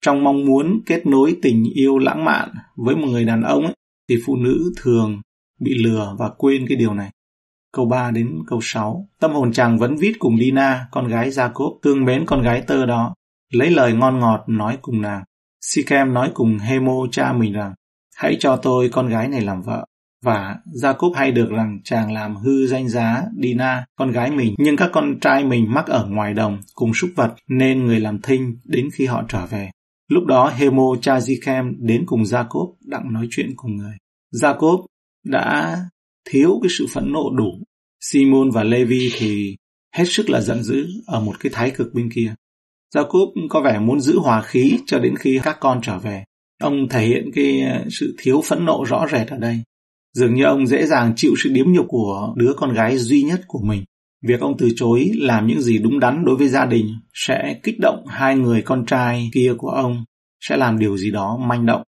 Trong 0.01 0.25
mong 0.25 0.45
muốn 0.45 0.81
kết 0.87 1.07
nối 1.07 1.37
tình 1.43 1.65
yêu 1.75 1.99
lãng 1.99 2.25
mạn 2.25 2.49
với 2.77 2.97
một 2.97 3.07
người 3.07 3.25
đàn 3.25 3.43
ông 3.43 3.65
ấy, 3.65 3.75
thì 4.09 4.17
phụ 4.27 4.37
nữ 4.37 4.73
thường 4.77 5.21
bị 5.61 5.75
lừa 5.75 6.17
và 6.19 6.31
quên 6.39 6.67
cái 6.69 6.77
điều 6.77 6.95
này. 6.95 7.11
Câu 7.73 7.87
3 7.87 8.11
đến 8.11 8.39
câu 8.47 8.59
6 8.63 9.09
Tâm 9.21 9.33
hồn 9.33 9.53
chàng 9.53 9.79
vẫn 9.79 9.97
viết 9.97 10.13
cùng 10.19 10.39
Dina, 10.39 10.89
con 10.91 11.09
gái 11.09 11.31
Jacob, 11.31 11.79
thương 11.83 12.05
mến 12.05 12.27
con 12.27 12.43
gái 12.43 12.63
tơ 12.67 12.87
đó, 12.87 13.15
lấy 13.53 13.71
lời 13.71 13.93
ngon 13.93 14.19
ngọt 14.19 14.45
nói 14.47 14.79
cùng 14.83 15.03
nàng. 15.03 15.25
Sikem 15.61 16.15
nói 16.15 16.31
cùng 16.35 16.59
Hemo 16.59 17.07
cha 17.11 17.33
mình 17.33 17.53
rằng, 17.53 17.75
hãy 18.17 18.37
cho 18.41 18.57
tôi 18.57 18.89
con 18.89 19.09
gái 19.09 19.29
này 19.29 19.41
làm 19.41 19.63
vợ. 19.63 19.87
Và 20.27 20.57
Jacob 20.83 21.13
hay 21.13 21.33
được 21.33 21.51
rằng 21.51 21.81
chàng 21.85 22.13
làm 22.13 22.37
hư 22.37 22.67
danh 22.67 22.89
giá 22.89 23.23
Dina, 23.43 23.85
con 23.97 24.11
gái 24.11 24.31
mình, 24.31 24.55
nhưng 24.59 24.77
các 24.77 24.91
con 24.93 25.21
trai 25.21 25.45
mình 25.45 25.75
mắc 25.75 25.87
ở 25.87 26.07
ngoài 26.07 26.35
đồng 26.35 26.61
cùng 26.75 26.95
súc 26.95 27.11
vật 27.17 27.35
nên 27.49 27.87
người 27.87 28.01
làm 28.01 28.21
thinh 28.23 28.59
đến 28.65 28.89
khi 28.95 29.07
họ 29.07 29.25
trở 29.29 29.47
về. 29.47 29.71
Lúc 30.09 30.25
đó 30.25 30.53
Hemo 30.57 30.97
cha 31.03 31.19
Zichem 31.19 31.75
đến 31.79 32.07
cùng 32.07 32.23
Jacob 32.23 32.75
đặng 32.85 33.13
nói 33.13 33.29
chuyện 33.31 33.53
cùng 33.57 33.77
người. 33.77 33.97
Jacob 34.35 34.87
đã 35.25 35.79
thiếu 36.31 36.59
cái 36.63 36.71
sự 36.79 36.87
phẫn 36.95 37.13
nộ 37.13 37.31
đủ. 37.37 37.51
Simon 38.01 38.51
và 38.51 38.65
Levi 38.65 39.11
thì 39.19 39.57
hết 39.95 40.05
sức 40.07 40.31
là 40.31 40.41
giận 40.41 40.63
dữ 40.63 40.87
ở 41.07 41.21
một 41.21 41.41
cái 41.41 41.53
thái 41.55 41.71
cực 41.71 41.95
bên 41.95 42.11
kia. 42.15 42.35
Jacob 42.95 43.49
có 43.51 43.61
vẻ 43.61 43.79
muốn 43.79 44.01
giữ 44.01 44.19
hòa 44.19 44.43
khí 44.43 44.79
cho 44.87 44.99
đến 44.99 45.17
khi 45.17 45.41
các 45.43 45.57
con 45.61 45.81
trở 45.83 45.99
về. 45.99 46.25
Ông 46.63 46.89
thể 46.89 47.07
hiện 47.07 47.31
cái 47.35 47.63
sự 47.91 48.17
thiếu 48.19 48.43
phẫn 48.45 48.65
nộ 48.65 48.85
rõ 48.89 49.07
rệt 49.13 49.29
ở 49.29 49.37
đây. 49.37 49.63
Dường 50.17 50.35
như 50.35 50.45
ông 50.45 50.67
dễ 50.67 50.87
dàng 50.87 51.13
chịu 51.17 51.35
sự 51.45 51.51
điếm 51.53 51.67
nhục 51.73 51.87
của 51.89 52.35
đứa 52.37 52.53
con 52.57 52.73
gái 52.73 52.99
duy 52.99 53.23
nhất 53.23 53.41
của 53.47 53.61
mình. 53.63 53.85
Việc 54.23 54.41
ông 54.41 54.57
từ 54.59 54.69
chối 54.77 55.11
làm 55.15 55.47
những 55.47 55.61
gì 55.61 55.79
đúng 55.79 56.01
đắn 56.01 56.25
đối 56.25 56.37
với 56.37 56.49
gia 56.49 56.67
đình 56.67 56.87
sẽ 57.15 57.61
kích 57.63 57.75
động 57.81 58.05
hai 58.09 58.37
người 58.37 58.63
con 58.63 58.87
trai 58.87 59.31
kia 59.33 59.55
của 59.59 59.69
ông 59.69 60.05
sẽ 60.41 60.57
làm 60.57 60.79
điều 60.79 60.97
gì 60.97 61.11
đó 61.11 61.37
manh 61.37 61.67
động. 61.67 61.83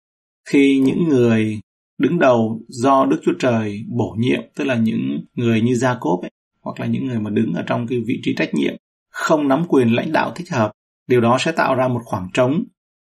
Khi 0.50 0.80
những 0.80 1.10
người 1.10 1.60
đứng 1.98 2.20
đầu 2.20 2.62
do 2.68 3.06
Đức 3.06 3.20
Chúa 3.26 3.34
Trời 3.40 3.84
bổ 3.88 4.16
nhiệm, 4.20 4.42
tức 4.56 4.64
là 4.64 4.76
những 4.76 5.26
người 5.34 5.62
như 5.62 5.76
Gia-cốp 5.76 6.22
ấy, 6.22 6.32
hoặc 6.62 6.80
là 6.80 6.86
những 6.86 7.08
người 7.08 7.20
mà 7.20 7.30
đứng 7.30 7.54
ở 7.54 7.64
trong 7.68 7.88
cái 7.88 8.00
vị 8.08 8.20
trí 8.24 8.36
trách 8.36 8.54
nhiệm, 8.54 8.76
không 9.10 9.48
nắm 9.48 9.66
quyền 9.68 9.96
lãnh 9.96 10.12
đạo 10.12 10.32
thích 10.36 10.52
hợp, 10.52 10.72
điều 11.08 11.22
đó 11.22 11.38
sẽ 11.40 11.52
tạo 11.52 11.76
ra 11.76 11.88
một 11.88 12.02
khoảng 12.06 12.30
trống 12.34 12.64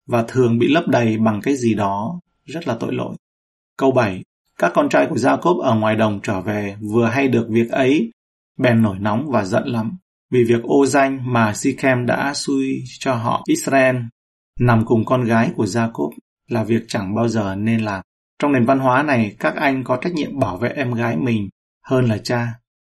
và 0.07 0.25
thường 0.27 0.59
bị 0.59 0.67
lấp 0.67 0.87
đầy 0.87 1.17
bằng 1.17 1.41
cái 1.43 1.55
gì 1.55 1.73
đó 1.73 2.19
rất 2.45 2.67
là 2.67 2.77
tội 2.79 2.93
lỗi. 2.93 3.15
Câu 3.77 3.91
7. 3.91 4.23
Các 4.57 4.71
con 4.75 4.89
trai 4.89 5.07
của 5.09 5.15
Jacob 5.15 5.59
ở 5.59 5.75
ngoài 5.75 5.95
đồng 5.95 6.19
trở 6.23 6.41
về 6.41 6.75
vừa 6.91 7.05
hay 7.05 7.27
được 7.27 7.47
việc 7.49 7.71
ấy, 7.71 8.11
bèn 8.59 8.81
nổi 8.81 8.99
nóng 8.99 9.31
và 9.31 9.43
giận 9.43 9.67
lắm, 9.67 9.97
vì 10.31 10.43
việc 10.43 10.63
ô 10.63 10.85
danh 10.85 11.33
mà 11.33 11.53
Sichem 11.53 12.05
đã 12.05 12.33
xui 12.33 12.83
cho 12.99 13.13
họ 13.13 13.43
Israel 13.47 13.95
nằm 14.59 14.85
cùng 14.85 15.05
con 15.05 15.23
gái 15.23 15.51
của 15.55 15.65
Jacob 15.65 16.11
là 16.49 16.63
việc 16.63 16.83
chẳng 16.87 17.15
bao 17.15 17.27
giờ 17.27 17.55
nên 17.55 17.81
làm. 17.81 18.01
Trong 18.39 18.51
nền 18.51 18.65
văn 18.65 18.79
hóa 18.79 19.03
này, 19.03 19.35
các 19.39 19.55
anh 19.55 19.83
có 19.83 19.97
trách 20.01 20.13
nhiệm 20.13 20.39
bảo 20.39 20.57
vệ 20.57 20.69
em 20.69 20.93
gái 20.93 21.17
mình 21.17 21.49
hơn 21.85 22.05
là 22.05 22.17
cha. 22.17 22.47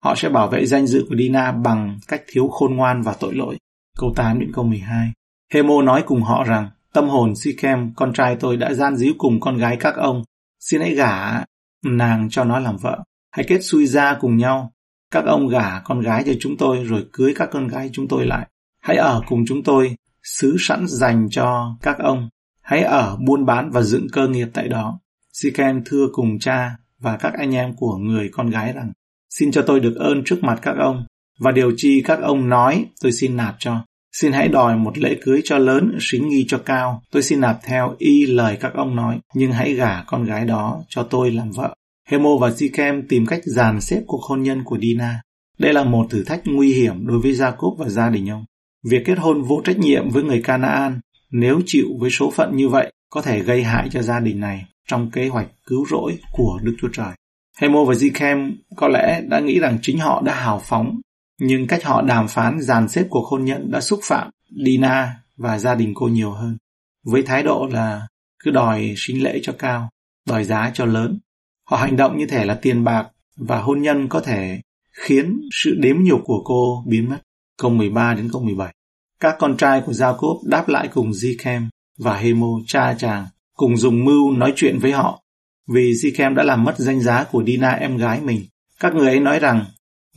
Họ 0.05 0.15
sẽ 0.17 0.29
bảo 0.29 0.49
vệ 0.49 0.67
danh 0.67 0.87
dự 0.87 1.07
của 1.09 1.17
Dina 1.17 1.53
bằng 1.53 1.99
cách 2.09 2.23
thiếu 2.27 2.49
khôn 2.49 2.77
ngoan 2.77 3.03
và 3.03 3.15
tội 3.21 3.35
lỗi. 3.35 3.59
Câu 3.99 4.13
8 4.17 4.39
đến 4.41 4.53
câu 4.55 4.65
12. 4.65 5.13
Hemo 5.53 5.83
nói 5.83 6.03
cùng 6.07 6.23
họ 6.23 6.45
rằng, 6.45 6.71
tâm 6.93 7.09
hồn 7.09 7.37
Sichem, 7.37 7.95
con 7.95 8.13
trai 8.13 8.37
tôi 8.37 8.57
đã 8.57 8.75
gian 8.75 8.97
díu 8.97 9.13
cùng 9.19 9.41
con 9.41 9.57
gái 9.57 9.77
các 9.81 9.95
ông. 9.97 10.23
Xin 10.61 10.81
hãy 10.81 10.95
gả 10.95 11.45
nàng 11.85 12.29
cho 12.31 12.45
nó 12.45 12.59
làm 12.59 12.77
vợ. 12.77 12.99
Hãy 13.31 13.45
kết 13.49 13.59
xui 13.63 13.87
ra 13.87 14.17
cùng 14.21 14.37
nhau. 14.37 14.73
Các 15.11 15.25
ông 15.25 15.49
gả 15.49 15.81
con 15.81 16.01
gái 16.01 16.23
cho 16.27 16.33
chúng 16.41 16.57
tôi 16.57 16.85
rồi 16.85 17.07
cưới 17.13 17.35
các 17.37 17.49
con 17.53 17.69
gái 17.69 17.91
chúng 17.93 18.09
tôi 18.09 18.27
lại. 18.27 18.49
Hãy 18.81 18.97
ở 18.97 19.23
cùng 19.29 19.45
chúng 19.47 19.63
tôi, 19.63 19.97
xứ 20.23 20.57
sẵn 20.61 20.87
dành 20.89 21.29
cho 21.31 21.77
các 21.83 21.99
ông. 21.99 22.29
Hãy 22.61 22.83
ở 22.83 23.17
buôn 23.27 23.47
bán 23.47 23.71
và 23.71 23.83
dựng 23.83 24.07
cơ 24.13 24.29
nghiệp 24.29 24.49
tại 24.55 24.69
đó. 24.69 25.01
Sikem 25.33 25.83
thưa 25.85 26.07
cùng 26.13 26.39
cha 26.39 26.77
và 26.99 27.17
các 27.17 27.33
anh 27.39 27.55
em 27.55 27.77
của 27.77 27.97
người 27.97 28.29
con 28.33 28.51
gái 28.51 28.73
rằng 28.73 28.93
Xin 29.31 29.51
cho 29.53 29.63
tôi 29.67 29.81
được 29.81 29.95
ơn 29.97 30.23
trước 30.25 30.39
mặt 30.43 30.59
các 30.63 30.77
ông 30.79 31.07
và 31.39 31.53
điều 31.53 31.73
chi 31.77 32.03
các 32.05 32.21
ông 32.23 32.49
nói 32.49 32.87
tôi 33.01 33.13
xin 33.13 33.37
nạp 33.37 33.57
cho. 33.59 33.85
Xin 34.13 34.33
hãy 34.33 34.49
đòi 34.49 34.77
một 34.77 34.99
lễ 34.99 35.17
cưới 35.23 35.41
cho 35.45 35.59
lớn, 35.59 35.99
xính 36.01 36.29
nghi 36.29 36.45
cho 36.49 36.59
cao. 36.59 37.03
Tôi 37.11 37.23
xin 37.23 37.41
nạp 37.41 37.59
theo 37.63 37.95
y 37.99 38.27
lời 38.27 38.57
các 38.61 38.75
ông 38.75 38.97
nói, 38.97 39.19
nhưng 39.35 39.53
hãy 39.53 39.75
gả 39.75 40.03
con 40.07 40.25
gái 40.25 40.45
đó 40.45 40.83
cho 40.89 41.03
tôi 41.03 41.31
làm 41.31 41.51
vợ. 41.51 41.75
Hemo 42.09 42.37
và 42.41 42.49
Zikem 42.49 43.03
tìm 43.09 43.27
cách 43.27 43.41
dàn 43.45 43.81
xếp 43.81 44.03
cuộc 44.07 44.23
hôn 44.23 44.43
nhân 44.43 44.65
của 44.65 44.79
Dina. 44.79 45.21
Đây 45.59 45.73
là 45.73 45.85
một 45.85 46.07
thử 46.11 46.25
thách 46.25 46.43
nguy 46.45 46.73
hiểm 46.73 47.07
đối 47.07 47.19
với 47.19 47.33
Jacob 47.33 47.77
và 47.77 47.89
gia 47.89 48.11
đình 48.11 48.31
ông. 48.31 48.45
Việc 48.91 49.03
kết 49.05 49.19
hôn 49.19 49.43
vô 49.43 49.61
trách 49.65 49.79
nhiệm 49.79 50.11
với 50.11 50.23
người 50.23 50.43
Canaan, 50.43 51.01
nếu 51.31 51.61
chịu 51.67 51.87
với 52.01 52.11
số 52.11 52.31
phận 52.31 52.57
như 52.57 52.69
vậy, 52.69 52.93
có 53.11 53.23
thể 53.23 53.41
gây 53.41 53.63
hại 53.63 53.89
cho 53.91 54.03
gia 54.03 54.21
đình 54.21 54.41
này 54.41 54.65
trong 54.89 55.11
kế 55.11 55.29
hoạch 55.29 55.49
cứu 55.67 55.87
rỗi 55.91 56.19
của 56.33 56.59
Đức 56.63 56.77
Chúa 56.81 56.89
Trời. 56.93 57.13
Hemo 57.59 57.85
và 57.85 57.95
Zikem 57.95 58.53
có 58.77 58.89
lẽ 58.89 59.23
đã 59.29 59.41
nghĩ 59.41 59.59
rằng 59.59 59.79
chính 59.83 59.99
họ 59.99 60.23
đã 60.25 60.35
hào 60.35 60.63
phóng, 60.65 61.01
nhưng 61.41 61.67
cách 61.67 61.85
họ 61.85 62.03
đàm 62.03 62.29
phán 62.29 62.61
dàn 62.61 62.89
xếp 62.89 63.07
cuộc 63.11 63.27
hôn 63.27 63.45
nhân 63.45 63.71
đã 63.71 63.81
xúc 63.81 64.01
phạm 64.03 64.31
Dina 64.65 65.15
và 65.37 65.59
gia 65.59 65.75
đình 65.75 65.93
cô 65.95 66.09
nhiều 66.09 66.31
hơn. 66.31 66.57
Với 67.05 67.23
thái 67.23 67.43
độ 67.43 67.69
là 67.73 68.09
cứ 68.45 68.51
đòi 68.51 68.95
sinh 68.97 69.23
lễ 69.23 69.41
cho 69.43 69.53
cao, 69.59 69.89
đòi 70.27 70.45
giá 70.45 70.71
cho 70.75 70.85
lớn. 70.85 71.19
Họ 71.65 71.77
hành 71.77 71.97
động 71.97 72.19
như 72.19 72.27
thể 72.27 72.45
là 72.45 72.55
tiền 72.55 72.85
bạc 72.85 73.09
và 73.37 73.61
hôn 73.61 73.83
nhân 73.83 74.09
có 74.09 74.21
thể 74.21 74.61
khiến 74.93 75.41
sự 75.53 75.75
đếm 75.81 75.97
nhục 76.01 76.21
của 76.25 76.43
cô 76.45 76.85
biến 76.87 77.09
mất. 77.09 77.19
Câu 77.59 77.71
13 77.71 78.15
đến 78.15 78.29
câu 78.33 78.43
17. 78.43 78.75
Các 79.21 79.37
con 79.39 79.57
trai 79.57 79.83
của 79.87 79.93
Jacob 79.93 80.39
đáp 80.49 80.69
lại 80.69 80.89
cùng 80.95 81.11
Zikem 81.11 81.69
và 81.99 82.17
Hemo 82.17 82.49
cha 82.67 82.95
chàng 82.99 83.27
cùng 83.55 83.77
dùng 83.77 84.05
mưu 84.05 84.31
nói 84.31 84.53
chuyện 84.57 84.79
với 84.79 84.93
họ, 84.93 85.23
vì 85.69 85.93
Zikem 85.93 86.35
đã 86.35 86.43
làm 86.43 86.65
mất 86.65 86.75
danh 86.79 87.01
giá 87.01 87.25
của 87.25 87.45
Dina 87.45 87.71
em 87.71 87.97
gái 87.97 88.21
mình. 88.21 88.43
Các 88.81 88.95
người 88.95 89.07
ấy 89.07 89.21
nói 89.21 89.39
rằng, 89.39 89.65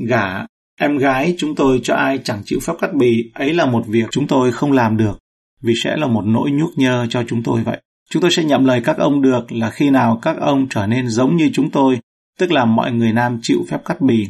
gả 0.08 0.46
em 0.82 0.98
gái 0.98 1.36
chúng 1.38 1.56
tôi 1.56 1.80
cho 1.84 1.96
ai 1.96 2.20
chẳng 2.24 2.42
chịu 2.46 2.60
phép 2.60 2.74
cắt 2.82 2.94
bì, 2.94 3.32
ấy 3.34 3.54
là 3.54 3.66
một 3.66 3.84
việc 3.88 4.06
chúng 4.12 4.28
tôi 4.28 4.52
không 4.52 4.72
làm 4.72 4.98
được, 4.98 5.20
vì 5.62 5.74
sẽ 5.76 5.98
là 5.98 6.08
một 6.08 6.22
nỗi 6.26 6.52
nhúc 6.52 6.70
nhơ 6.76 7.08
cho 7.10 7.24
chúng 7.28 7.44
tôi 7.44 7.64
vậy. 7.64 7.82
Chúng 8.10 8.22
tôi 8.22 8.32
sẽ 8.32 8.44
nhậm 8.44 8.66
lời 8.66 8.82
các 8.84 8.98
ông 8.98 9.22
được 9.22 9.52
là 9.52 9.70
khi 9.70 9.90
nào 9.90 10.20
các 10.22 10.38
ông 10.40 10.70
trở 10.70 10.88
nên 10.88 11.08
giống 11.08 11.38
như 11.38 11.50
chúng 11.54 11.72
tôi, 11.72 12.00
tức 12.40 12.52
là 12.52 12.66
mọi 12.66 12.92
người 12.92 13.14
nam 13.14 13.40
chịu 13.42 13.66
phép 13.70 13.78
cắt 13.86 14.02
bì. 14.02 14.28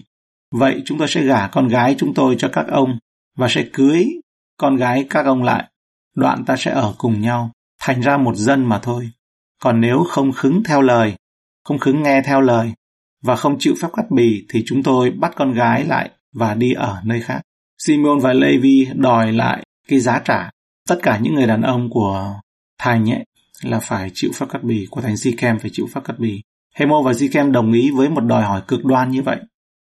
Vậy 0.55 0.81
chúng 0.85 0.97
tôi 0.97 1.07
sẽ 1.07 1.23
gả 1.23 1.47
con 1.47 1.67
gái 1.67 1.95
chúng 1.97 2.13
tôi 2.13 2.35
cho 2.37 2.49
các 2.53 2.65
ông 2.67 2.97
và 3.37 3.47
sẽ 3.49 3.65
cưới 3.73 4.07
con 4.57 4.75
gái 4.75 5.05
các 5.09 5.25
ông 5.25 5.43
lại. 5.43 5.67
đoạn 6.15 6.45
ta 6.45 6.55
sẽ 6.57 6.71
ở 6.71 6.93
cùng 6.97 7.21
nhau, 7.21 7.51
thành 7.81 8.01
ra 8.01 8.17
một 8.17 8.35
dân 8.35 8.65
mà 8.65 8.79
thôi. 8.83 9.09
Còn 9.61 9.81
nếu 9.81 10.03
không 10.07 10.31
khứng 10.31 10.63
theo 10.63 10.81
lời, 10.81 11.15
không 11.63 11.79
khứng 11.79 12.03
nghe 12.03 12.21
theo 12.25 12.41
lời, 12.41 12.73
và 13.23 13.35
không 13.35 13.59
chịu 13.59 13.73
phép 13.81 13.87
cắt 13.93 14.05
bì 14.11 14.45
thì 14.49 14.63
chúng 14.65 14.83
tôi 14.83 15.11
bắt 15.11 15.31
con 15.35 15.53
gái 15.53 15.85
lại 15.85 16.09
và 16.33 16.53
đi 16.53 16.73
ở 16.73 17.01
nơi 17.03 17.21
khác. 17.21 17.41
Simon 17.77 18.19
và 18.19 18.33
Levi 18.33 18.87
đòi 18.95 19.31
lại 19.31 19.63
cái 19.87 19.99
giá 19.99 20.21
trả. 20.25 20.49
Tất 20.87 20.99
cả 21.03 21.17
những 21.17 21.35
người 21.35 21.47
đàn 21.47 21.61
ông 21.61 21.89
của 21.89 22.33
thành 22.79 23.11
ấy 23.11 23.25
là 23.61 23.79
phải 23.79 24.11
chịu 24.13 24.31
phép 24.35 24.45
cắt 24.49 24.63
bì, 24.63 24.87
của 24.89 25.01
thành 25.01 25.17
Sikem 25.17 25.59
phải 25.59 25.71
chịu 25.73 25.87
phép 25.93 26.01
cắt 26.03 26.19
bì. 26.19 26.41
Hemo 26.75 27.01
và 27.01 27.13
Sikem 27.13 27.51
đồng 27.51 27.73
ý 27.73 27.91
với 27.91 28.09
một 28.09 28.21
đòi 28.21 28.43
hỏi 28.43 28.61
cực 28.67 28.85
đoan 28.85 29.11
như 29.11 29.21
vậy, 29.21 29.37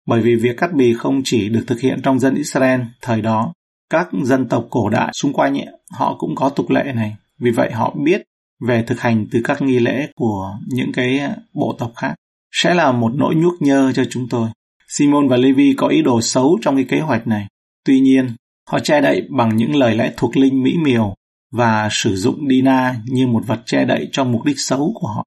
bởi 0.07 0.21
vì 0.21 0.37
việc 0.37 0.57
cắt 0.57 0.73
bì 0.75 0.95
không 0.95 1.21
chỉ 1.25 1.49
được 1.49 1.65
thực 1.67 1.81
hiện 1.81 2.01
trong 2.03 2.19
dân 2.19 2.35
Israel 2.35 2.81
thời 3.03 3.23
đó, 3.23 3.53
các 3.91 4.09
dân 4.23 4.49
tộc 4.49 4.67
cổ 4.71 4.89
đại 4.89 5.11
xung 5.13 5.33
quanh 5.33 5.59
ấy, 5.59 5.67
họ 5.91 6.17
cũng 6.19 6.35
có 6.35 6.49
tục 6.49 6.71
lệ 6.71 6.93
này. 6.95 7.17
Vì 7.39 7.51
vậy 7.51 7.73
họ 7.73 7.95
biết 8.05 8.23
về 8.67 8.85
thực 8.87 9.01
hành 9.01 9.27
từ 9.31 9.41
các 9.45 9.63
nghi 9.63 9.79
lễ 9.79 10.09
của 10.17 10.59
những 10.67 10.93
cái 10.93 11.21
bộ 11.55 11.77
tộc 11.79 11.93
khác 11.97 12.15
sẽ 12.53 12.75
là 12.75 12.93
một 12.93 13.13
nỗi 13.15 13.35
nhuốc 13.35 13.63
nhơ 13.63 13.93
cho 13.93 14.05
chúng 14.11 14.29
tôi. 14.29 14.49
Simon 14.93 15.29
và 15.29 15.37
Levi 15.37 15.75
có 15.77 15.87
ý 15.87 16.03
đồ 16.03 16.21
xấu 16.21 16.59
trong 16.63 16.77
cái 16.77 16.85
kế 16.85 17.01
hoạch 17.01 17.27
này. 17.27 17.47
Tuy 17.85 18.01
nhiên, 18.01 18.29
họ 18.69 18.81
che 18.81 19.01
đậy 19.01 19.27
bằng 19.31 19.57
những 19.57 19.77
lời 19.77 19.95
lẽ 19.95 20.13
thuộc 20.17 20.37
linh 20.37 20.63
mỹ 20.63 20.77
miều 20.83 21.15
và 21.53 21.89
sử 21.91 22.17
dụng 22.17 22.49
Dina 22.49 22.97
như 23.07 23.27
một 23.27 23.47
vật 23.47 23.63
che 23.67 23.85
đậy 23.85 24.09
cho 24.13 24.25
mục 24.25 24.45
đích 24.45 24.61
xấu 24.61 24.93
của 24.95 25.09
họ. 25.09 25.25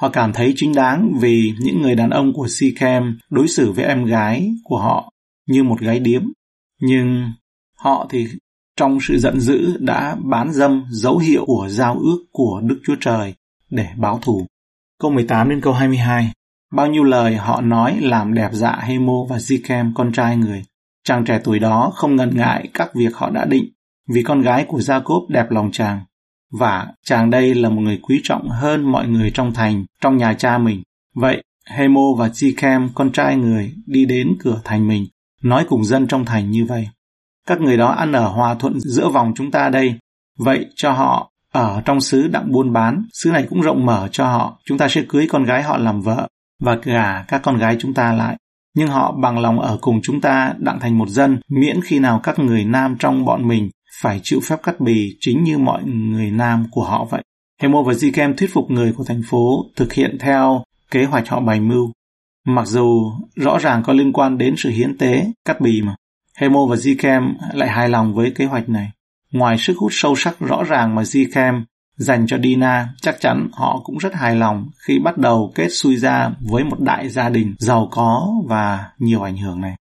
Họ 0.00 0.08
cảm 0.08 0.32
thấy 0.32 0.52
chính 0.56 0.74
đáng 0.74 1.12
vì 1.20 1.52
những 1.60 1.82
người 1.82 1.94
đàn 1.94 2.10
ông 2.10 2.32
của 2.32 2.48
Sikhem 2.48 3.18
đối 3.30 3.48
xử 3.48 3.72
với 3.72 3.84
em 3.84 4.04
gái 4.04 4.50
của 4.64 4.78
họ 4.78 5.12
như 5.46 5.62
một 5.64 5.80
gái 5.80 6.00
điếm. 6.00 6.22
Nhưng 6.80 7.32
họ 7.76 8.06
thì 8.10 8.28
trong 8.76 8.98
sự 9.02 9.18
giận 9.18 9.40
dữ 9.40 9.76
đã 9.80 10.16
bán 10.24 10.52
dâm 10.52 10.84
dấu 10.90 11.18
hiệu 11.18 11.44
của 11.46 11.68
giao 11.70 11.98
ước 11.98 12.24
của 12.32 12.60
Đức 12.64 12.80
Chúa 12.84 12.96
Trời 13.00 13.34
để 13.70 13.86
báo 13.96 14.18
thù. 14.22 14.46
Câu 15.00 15.10
18 15.10 15.48
đến 15.48 15.60
câu 15.60 15.72
22 15.72 16.32
Bao 16.72 16.86
nhiêu 16.86 17.04
lời 17.04 17.36
họ 17.36 17.60
nói 17.60 17.98
làm 18.00 18.34
đẹp 18.34 18.48
dạ 18.52 18.78
Hemo 18.82 19.24
và 19.28 19.36
Zikem 19.36 19.92
con 19.94 20.12
trai 20.12 20.36
người. 20.36 20.62
Chàng 21.04 21.24
trẻ 21.24 21.40
tuổi 21.44 21.58
đó 21.58 21.92
không 21.94 22.16
ngần 22.16 22.36
ngại 22.36 22.68
các 22.74 22.90
việc 22.94 23.16
họ 23.16 23.30
đã 23.30 23.44
định 23.44 23.64
vì 24.08 24.22
con 24.22 24.40
gái 24.40 24.64
của 24.68 24.78
Jacob 24.78 25.26
đẹp 25.28 25.50
lòng 25.50 25.70
chàng. 25.72 26.00
Và 26.58 26.86
chàng 27.04 27.30
đây 27.30 27.54
là 27.54 27.68
một 27.68 27.80
người 27.80 27.98
quý 28.02 28.20
trọng 28.22 28.48
hơn 28.48 28.92
mọi 28.92 29.08
người 29.08 29.30
trong 29.34 29.54
thành, 29.54 29.84
trong 30.00 30.16
nhà 30.16 30.34
cha 30.34 30.58
mình. 30.58 30.82
Vậy, 31.14 31.42
Hemo 31.66 32.02
và 32.18 32.28
Zikem 32.28 32.88
con 32.94 33.12
trai 33.12 33.36
người 33.36 33.74
đi 33.86 34.04
đến 34.04 34.36
cửa 34.40 34.60
thành 34.64 34.88
mình, 34.88 35.06
nói 35.42 35.64
cùng 35.68 35.84
dân 35.84 36.06
trong 36.06 36.24
thành 36.24 36.50
như 36.50 36.64
vậy. 36.64 36.88
Các 37.46 37.60
người 37.60 37.76
đó 37.76 37.88
ăn 37.88 38.12
ở 38.12 38.28
hòa 38.28 38.54
thuận 38.54 38.80
giữa 38.80 39.08
vòng 39.08 39.32
chúng 39.36 39.50
ta 39.50 39.68
đây. 39.68 39.98
Vậy 40.38 40.66
cho 40.74 40.92
họ 40.92 41.30
ở 41.52 41.82
trong 41.84 42.00
xứ 42.00 42.28
đặng 42.28 42.52
buôn 42.52 42.72
bán, 42.72 43.04
xứ 43.12 43.30
này 43.30 43.46
cũng 43.50 43.60
rộng 43.60 43.86
mở 43.86 44.08
cho 44.12 44.24
họ, 44.24 44.60
chúng 44.64 44.78
ta 44.78 44.88
sẽ 44.88 45.04
cưới 45.08 45.26
con 45.30 45.44
gái 45.44 45.62
họ 45.62 45.78
làm 45.78 46.00
vợ 46.00 46.28
và 46.62 46.78
gả 46.82 47.22
các 47.22 47.42
con 47.42 47.58
gái 47.58 47.76
chúng 47.80 47.94
ta 47.94 48.12
lại. 48.12 48.36
Nhưng 48.74 48.88
họ 48.88 49.12
bằng 49.12 49.38
lòng 49.38 49.60
ở 49.60 49.78
cùng 49.80 50.00
chúng 50.02 50.20
ta 50.20 50.54
đặng 50.58 50.80
thành 50.80 50.98
một 50.98 51.08
dân, 51.08 51.40
miễn 51.48 51.80
khi 51.84 51.98
nào 51.98 52.20
các 52.22 52.38
người 52.38 52.64
nam 52.64 52.96
trong 52.98 53.24
bọn 53.24 53.48
mình 53.48 53.70
phải 54.00 54.20
chịu 54.22 54.40
phép 54.42 54.56
cắt 54.62 54.80
bì 54.80 55.16
chính 55.20 55.44
như 55.44 55.58
mọi 55.58 55.84
người 55.84 56.30
nam 56.30 56.66
của 56.70 56.84
họ 56.84 57.04
vậy. 57.10 57.22
Hemo 57.62 57.82
và 57.82 57.92
Zikem 57.92 58.34
thuyết 58.36 58.50
phục 58.52 58.70
người 58.70 58.92
của 58.92 59.04
thành 59.04 59.22
phố 59.26 59.64
thực 59.76 59.92
hiện 59.92 60.16
theo 60.20 60.64
kế 60.90 61.04
hoạch 61.04 61.28
họ 61.28 61.40
bày 61.40 61.60
mưu. 61.60 61.92
Mặc 62.46 62.66
dù 62.66 63.12
rõ 63.36 63.58
ràng 63.58 63.82
có 63.82 63.92
liên 63.92 64.12
quan 64.12 64.38
đến 64.38 64.54
sự 64.56 64.70
hiến 64.70 64.98
tế, 64.98 65.26
cắt 65.44 65.60
bì 65.60 65.82
mà. 65.82 65.94
Hemo 66.36 66.66
và 66.66 66.76
Zikem 66.76 67.34
lại 67.52 67.68
hài 67.68 67.88
lòng 67.88 68.14
với 68.14 68.32
kế 68.36 68.44
hoạch 68.44 68.68
này. 68.68 68.90
Ngoài 69.32 69.58
sức 69.58 69.76
hút 69.78 69.90
sâu 69.94 70.16
sắc 70.16 70.40
rõ 70.40 70.62
ràng 70.64 70.94
mà 70.94 71.02
Zikem 71.02 71.62
dành 71.98 72.26
cho 72.26 72.38
Dina, 72.38 72.88
chắc 73.00 73.20
chắn 73.20 73.48
họ 73.52 73.80
cũng 73.84 73.98
rất 73.98 74.14
hài 74.14 74.36
lòng 74.36 74.70
khi 74.86 74.98
bắt 74.98 75.18
đầu 75.18 75.52
kết 75.54 75.68
xuôi 75.68 75.96
ra 75.96 76.30
với 76.40 76.64
một 76.64 76.80
đại 76.80 77.08
gia 77.08 77.28
đình 77.28 77.54
giàu 77.58 77.88
có 77.90 78.28
và 78.46 78.90
nhiều 78.98 79.22
ảnh 79.22 79.36
hưởng 79.36 79.60
này. 79.60 79.76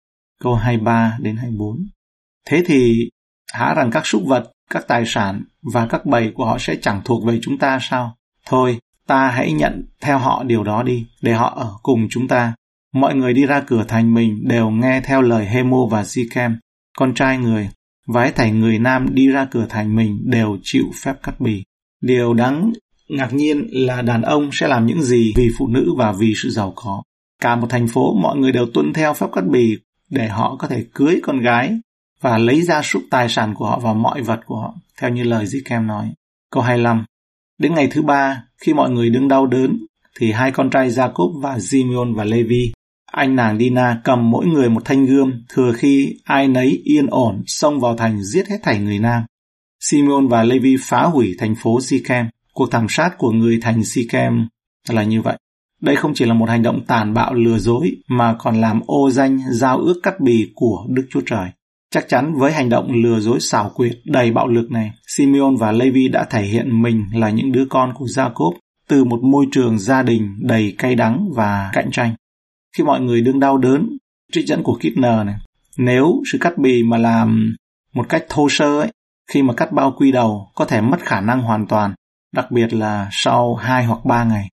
Câu 0.41 0.55
23 0.55 1.17
đến 1.19 1.35
24. 1.35 1.85
Thế 2.47 2.63
thì 2.65 3.09
há 3.53 3.73
rằng 3.73 3.91
các 3.91 4.05
súc 4.05 4.23
vật, 4.25 4.51
các 4.69 4.87
tài 4.87 5.03
sản 5.05 5.43
và 5.73 5.87
các 5.87 6.05
bầy 6.05 6.31
của 6.35 6.45
họ 6.45 6.57
sẽ 6.59 6.75
chẳng 6.81 7.01
thuộc 7.05 7.25
về 7.25 7.39
chúng 7.41 7.57
ta 7.57 7.79
sao? 7.81 8.15
Thôi, 8.45 8.79
ta 9.07 9.27
hãy 9.27 9.51
nhận 9.51 9.85
theo 10.01 10.17
họ 10.17 10.43
điều 10.43 10.63
đó 10.63 10.83
đi, 10.83 11.05
để 11.21 11.33
họ 11.33 11.53
ở 11.55 11.73
cùng 11.83 12.07
chúng 12.09 12.27
ta. 12.27 12.53
Mọi 12.93 13.15
người 13.15 13.33
đi 13.33 13.45
ra 13.45 13.61
cửa 13.67 13.83
thành 13.87 14.13
mình 14.13 14.47
đều 14.47 14.69
nghe 14.69 15.01
theo 15.01 15.21
lời 15.21 15.45
Hemo 15.45 15.85
và 15.91 16.03
Sikem, 16.03 16.59
con 16.97 17.13
trai 17.13 17.37
người, 17.37 17.69
và 18.07 18.21
hãy 18.21 18.31
thảy 18.31 18.51
người 18.51 18.79
nam 18.79 19.07
đi 19.13 19.27
ra 19.27 19.47
cửa 19.51 19.65
thành 19.69 19.95
mình 19.95 20.21
đều 20.25 20.57
chịu 20.63 20.83
phép 21.03 21.13
cắt 21.23 21.39
bì. 21.39 21.63
Điều 22.03 22.33
đáng 22.33 22.73
ngạc 23.09 23.33
nhiên 23.33 23.67
là 23.71 24.01
đàn 24.01 24.21
ông 24.21 24.49
sẽ 24.51 24.67
làm 24.67 24.85
những 24.85 25.01
gì 25.01 25.33
vì 25.35 25.49
phụ 25.57 25.67
nữ 25.67 25.93
và 25.97 26.11
vì 26.11 26.33
sự 26.35 26.49
giàu 26.49 26.73
có. 26.75 27.03
Cả 27.41 27.55
một 27.55 27.67
thành 27.69 27.87
phố 27.87 28.13
mọi 28.13 28.37
người 28.37 28.51
đều 28.51 28.65
tuân 28.73 28.93
theo 28.93 29.13
phép 29.13 29.27
cắt 29.33 29.47
bì 29.47 29.77
để 30.09 30.27
họ 30.27 30.55
có 30.59 30.67
thể 30.67 30.85
cưới 30.93 31.19
con 31.23 31.39
gái 31.39 31.79
và 32.21 32.37
lấy 32.37 32.61
ra 32.61 32.81
súc 32.81 33.03
tài 33.11 33.29
sản 33.29 33.53
của 33.55 33.65
họ 33.65 33.79
và 33.79 33.93
mọi 33.93 34.21
vật 34.21 34.39
của 34.45 34.55
họ, 34.55 34.75
theo 34.99 35.09
như 35.09 35.23
lời 35.23 35.45
Zikem 35.45 35.85
nói. 35.85 36.13
Câu 36.51 36.63
25 36.63 37.05
Đến 37.57 37.75
ngày 37.75 37.87
thứ 37.91 38.01
ba, 38.01 38.43
khi 38.57 38.73
mọi 38.73 38.89
người 38.89 39.09
đứng 39.09 39.27
đau 39.27 39.45
đớn, 39.45 39.85
thì 40.19 40.31
hai 40.31 40.51
con 40.51 40.69
trai 40.69 40.89
Jacob 40.89 41.41
và 41.41 41.59
Simeon 41.59 42.13
và 42.15 42.23
Levi, 42.23 42.71
anh 43.11 43.35
nàng 43.35 43.57
Dina 43.57 44.01
cầm 44.03 44.29
mỗi 44.29 44.45
người 44.45 44.69
một 44.69 44.81
thanh 44.85 45.05
gươm, 45.05 45.43
thừa 45.49 45.73
khi 45.73 46.19
ai 46.23 46.47
nấy 46.47 46.81
yên 46.85 47.07
ổn 47.07 47.43
xông 47.47 47.79
vào 47.79 47.97
thành 47.97 48.23
giết 48.23 48.47
hết 48.47 48.57
thảy 48.63 48.79
người 48.79 48.99
nam. 48.99 49.23
Simeon 49.89 50.27
và 50.27 50.43
Levi 50.43 50.77
phá 50.79 51.03
hủy 51.03 51.35
thành 51.39 51.55
phố 51.55 51.81
Sikem. 51.81 52.25
Cuộc 52.53 52.71
thảm 52.71 52.85
sát 52.89 53.17
của 53.17 53.31
người 53.31 53.59
thành 53.61 53.83
Sikem 53.83 54.47
là 54.89 55.03
như 55.03 55.21
vậy. 55.21 55.37
Đây 55.81 55.95
không 55.95 56.13
chỉ 56.13 56.25
là 56.25 56.33
một 56.33 56.49
hành 56.49 56.63
động 56.63 56.81
tàn 56.87 57.13
bạo 57.13 57.33
lừa 57.33 57.57
dối 57.57 57.95
mà 58.07 58.35
còn 58.39 58.61
làm 58.61 58.81
ô 58.85 59.09
danh 59.09 59.39
giao 59.51 59.77
ước 59.77 59.99
cắt 60.03 60.19
bì 60.19 60.51
của 60.55 60.85
Đức 60.89 61.07
Chúa 61.09 61.21
Trời. 61.25 61.49
Chắc 61.91 62.09
chắn 62.09 62.33
với 62.35 62.51
hành 62.51 62.69
động 62.69 62.91
lừa 63.03 63.19
dối 63.19 63.39
xảo 63.39 63.71
quyệt 63.75 63.93
đầy 64.05 64.31
bạo 64.31 64.47
lực 64.47 64.71
này, 64.71 64.91
Simeon 65.07 65.55
và 65.59 65.71
Levi 65.71 66.07
đã 66.07 66.25
thể 66.29 66.41
hiện 66.41 66.81
mình 66.81 67.05
là 67.13 67.29
những 67.29 67.51
đứa 67.51 67.65
con 67.69 67.93
của 67.95 68.05
Jacob 68.05 68.53
từ 68.87 69.03
một 69.03 69.23
môi 69.23 69.45
trường 69.51 69.79
gia 69.79 70.03
đình 70.03 70.35
đầy 70.41 70.75
cay 70.77 70.95
đắng 70.95 71.29
và 71.35 71.69
cạnh 71.73 71.91
tranh. 71.91 72.15
Khi 72.77 72.83
mọi 72.83 73.01
người 73.01 73.21
đương 73.21 73.39
đau 73.39 73.57
đớn, 73.57 73.97
trích 74.31 74.47
dẫn 74.47 74.63
của 74.63 74.79
Kitner 74.79 75.25
này, 75.25 75.35
nếu 75.77 76.21
sự 76.31 76.37
cắt 76.41 76.57
bì 76.57 76.83
mà 76.83 76.97
làm 76.97 77.55
một 77.93 78.09
cách 78.09 78.25
thô 78.29 78.47
sơ 78.49 78.79
ấy, 78.79 78.91
khi 79.31 79.41
mà 79.41 79.53
cắt 79.53 79.71
bao 79.71 79.91
quy 79.97 80.11
đầu 80.11 80.51
có 80.55 80.65
thể 80.65 80.81
mất 80.81 80.97
khả 81.01 81.21
năng 81.21 81.41
hoàn 81.41 81.67
toàn, 81.67 81.93
đặc 82.33 82.51
biệt 82.51 82.73
là 82.73 83.07
sau 83.11 83.55
2 83.55 83.85
hoặc 83.85 84.05
3 84.05 84.23
ngày. 84.23 84.49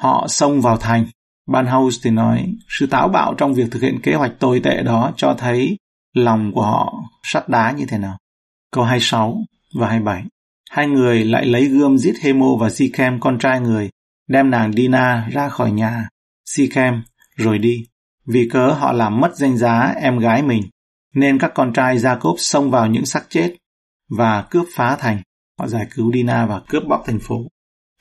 Họ 0.00 0.26
xông 0.28 0.60
vào 0.60 0.76
thành. 0.76 1.06
Ban 1.46 1.66
House 1.66 1.98
thì 2.02 2.10
nói, 2.10 2.54
sự 2.68 2.86
táo 2.86 3.08
bạo 3.08 3.34
trong 3.34 3.54
việc 3.54 3.64
thực 3.70 3.82
hiện 3.82 4.00
kế 4.02 4.14
hoạch 4.14 4.32
tồi 4.38 4.60
tệ 4.64 4.82
đó 4.82 5.12
cho 5.16 5.34
thấy 5.38 5.76
lòng 6.14 6.52
của 6.54 6.62
họ 6.62 6.92
sắt 7.22 7.48
đá 7.48 7.72
như 7.72 7.86
thế 7.88 7.98
nào. 7.98 8.18
Câu 8.72 8.84
26 8.84 9.38
và 9.74 9.88
27 9.88 10.24
Hai 10.70 10.86
người 10.86 11.24
lại 11.24 11.46
lấy 11.46 11.64
gươm 11.64 11.98
giết 11.98 12.14
Hemo 12.22 12.56
và 12.60 12.70
Sikem 12.70 13.20
con 13.20 13.38
trai 13.38 13.60
người, 13.60 13.90
đem 14.28 14.50
nàng 14.50 14.72
Dina 14.72 15.28
ra 15.32 15.48
khỏi 15.48 15.70
nhà, 15.70 16.08
Sikem, 16.44 17.02
rồi 17.36 17.58
đi. 17.58 17.86
Vì 18.26 18.48
cớ 18.52 18.66
họ 18.66 18.92
làm 18.92 19.20
mất 19.20 19.36
danh 19.36 19.56
giá 19.56 19.94
em 19.96 20.18
gái 20.18 20.42
mình, 20.42 20.62
nên 21.14 21.38
các 21.38 21.50
con 21.54 21.72
trai 21.72 21.98
Jacob 21.98 22.34
xông 22.38 22.70
vào 22.70 22.86
những 22.86 23.06
xác 23.06 23.22
chết 23.28 23.54
và 24.18 24.44
cướp 24.50 24.66
phá 24.74 24.96
thành. 24.96 25.22
Họ 25.58 25.68
giải 25.68 25.86
cứu 25.94 26.12
Dina 26.12 26.46
và 26.46 26.60
cướp 26.68 26.82
bóc 26.88 27.02
thành 27.06 27.18
phố. 27.18 27.36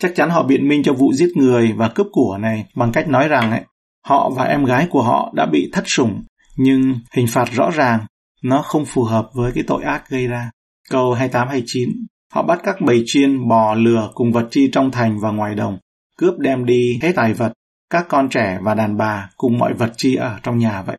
Chắc 0.02 0.12
chắn 0.16 0.30
họ 0.30 0.44
biện 0.44 0.68
minh 0.68 0.84
cho 0.84 0.94
vụ 0.94 1.14
giết 1.14 1.30
người 1.36 1.74
và 1.74 1.90
cướp 1.90 2.08
của 2.12 2.38
này 2.38 2.66
bằng 2.76 2.92
cách 2.92 3.08
nói 3.08 3.28
rằng 3.28 3.52
ấy, 3.52 3.62
họ 4.06 4.30
và 4.30 4.44
em 4.44 4.66
gái 4.66 4.88
của 4.90 5.04
họ 5.04 5.32
đã 5.36 5.46
bị 5.46 5.70
thất 5.74 5.84
sủng, 5.86 6.24
nhưng 6.58 7.00
hình 7.12 7.28
phạt 7.28 7.46
rõ 7.52 7.70
ràng, 7.72 8.06
nó 8.44 8.62
không 8.62 8.86
phù 8.86 9.04
hợp 9.04 9.30
với 9.34 9.52
cái 9.52 9.64
tội 9.68 9.84
ác 9.84 10.10
gây 10.10 10.28
ra. 10.28 10.52
Câu 10.90 11.16
28-29 11.16 11.90
Họ 12.34 12.44
bắt 12.44 12.60
các 12.64 12.82
bầy 12.82 13.04
chiên, 13.06 13.48
bò, 13.48 13.74
lừa 13.74 14.12
cùng 14.14 14.32
vật 14.32 14.48
chi 14.52 14.70
trong 14.72 14.92
thành 14.92 15.20
và 15.20 15.32
ngoài 15.32 15.56
đồng, 15.56 15.78
cướp 16.18 16.40
đem 16.40 16.66
đi 16.66 17.00
hết 17.02 17.12
tài 17.16 17.34
vật, 17.34 17.54
các 17.90 18.06
con 18.10 18.30
trẻ 18.30 18.60
và 18.62 18.74
đàn 18.74 18.98
bà 18.98 19.30
cùng 19.38 19.58
mọi 19.58 19.74
vật 19.74 19.94
chi 19.98 20.16
ở 20.16 20.40
trong 20.44 20.58
nhà 20.58 20.82
vậy. 20.82 20.98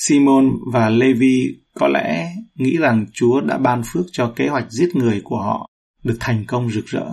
Simon 0.00 0.50
và 0.72 0.88
Levi 0.88 1.46
có 1.74 1.88
lẽ 1.88 2.32
nghĩ 2.54 2.76
rằng 2.76 3.06
Chúa 3.12 3.40
đã 3.40 3.58
ban 3.58 3.82
phước 3.86 4.06
cho 4.12 4.32
kế 4.36 4.48
hoạch 4.48 4.70
giết 4.70 4.96
người 4.96 5.20
của 5.24 5.38
họ 5.38 5.70
được 6.02 6.16
thành 6.20 6.44
công 6.48 6.70
rực 6.70 6.86
rỡ. 6.86 7.04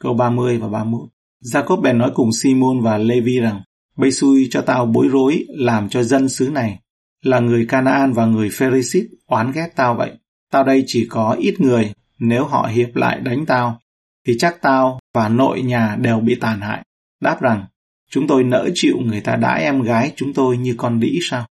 Câu 0.00 0.14
30 0.14 0.58
và 0.58 0.68
31 0.68 1.08
Jacob 1.44 1.80
bèn 1.80 1.98
nói 1.98 2.10
cùng 2.14 2.32
Simon 2.32 2.80
và 2.80 2.98
Levi 2.98 3.40
rằng 3.40 3.62
Bây 3.96 4.10
xui 4.10 4.48
cho 4.50 4.60
tao 4.60 4.86
bối 4.86 5.08
rối 5.12 5.46
làm 5.48 5.88
cho 5.88 6.02
dân 6.02 6.28
xứ 6.28 6.48
này 6.48 6.78
là 7.22 7.40
người 7.40 7.66
Canaan 7.66 8.12
và 8.12 8.26
người 8.26 8.50
Pharisee 8.52 9.02
oán 9.26 9.52
ghét 9.52 9.68
tao 9.76 9.94
vậy. 9.94 10.12
Tao 10.50 10.64
đây 10.64 10.84
chỉ 10.86 11.06
có 11.10 11.36
ít 11.40 11.60
người, 11.60 11.92
nếu 12.18 12.44
họ 12.44 12.66
hiệp 12.72 12.96
lại 12.96 13.20
đánh 13.20 13.46
tao, 13.46 13.80
thì 14.26 14.36
chắc 14.38 14.62
tao 14.62 15.00
và 15.14 15.28
nội 15.28 15.62
nhà 15.62 15.96
đều 16.00 16.20
bị 16.20 16.34
tàn 16.40 16.60
hại. 16.60 16.82
Đáp 17.20 17.40
rằng, 17.40 17.64
chúng 18.10 18.26
tôi 18.26 18.44
nỡ 18.44 18.68
chịu 18.74 18.96
người 19.04 19.20
ta 19.20 19.36
đãi 19.36 19.62
em 19.62 19.82
gái 19.82 20.12
chúng 20.16 20.32
tôi 20.32 20.56
như 20.56 20.74
con 20.78 21.00
đĩ 21.00 21.18
sao? 21.22 21.46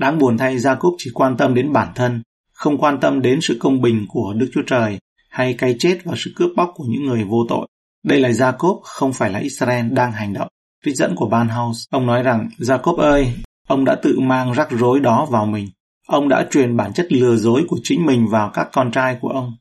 Đáng 0.00 0.18
buồn 0.18 0.38
thay 0.38 0.56
Jacob 0.56 0.94
chỉ 0.98 1.10
quan 1.14 1.36
tâm 1.36 1.54
đến 1.54 1.72
bản 1.72 1.92
thân, 1.94 2.22
không 2.56 2.78
quan 2.78 3.00
tâm 3.00 3.22
đến 3.22 3.38
sự 3.42 3.56
công 3.60 3.80
bình 3.80 4.06
của 4.08 4.34
Đức 4.36 4.50
Chúa 4.54 4.62
Trời 4.66 4.98
hay 5.30 5.54
cái 5.54 5.76
chết 5.78 5.98
và 6.04 6.14
sự 6.16 6.32
cướp 6.36 6.50
bóc 6.56 6.72
của 6.74 6.84
những 6.88 7.06
người 7.06 7.24
vô 7.24 7.46
tội. 7.48 7.66
Đây 8.04 8.20
là 8.20 8.30
Jacob, 8.30 8.80
không 8.82 9.12
phải 9.12 9.30
là 9.30 9.38
Israel 9.38 9.86
đang 9.90 10.12
hành 10.12 10.32
động. 10.32 10.48
Trích 10.84 10.96
dẫn 10.96 11.14
của 11.16 11.28
Banhaus, 11.28 11.84
ông 11.90 12.06
nói 12.06 12.22
rằng, 12.22 12.48
Jacob 12.58 12.96
ơi, 12.96 13.32
ông 13.68 13.84
đã 13.84 13.94
tự 14.02 14.20
mang 14.20 14.52
rắc 14.52 14.68
rối 14.70 15.00
đó 15.00 15.26
vào 15.30 15.46
mình. 15.46 15.68
Ông 16.06 16.28
đã 16.28 16.46
truyền 16.50 16.76
bản 16.76 16.92
chất 16.92 17.12
lừa 17.12 17.36
dối 17.36 17.64
của 17.68 17.78
chính 17.82 18.06
mình 18.06 18.28
vào 18.28 18.50
các 18.54 18.68
con 18.72 18.90
trai 18.90 19.18
của 19.20 19.28
ông. 19.28 19.52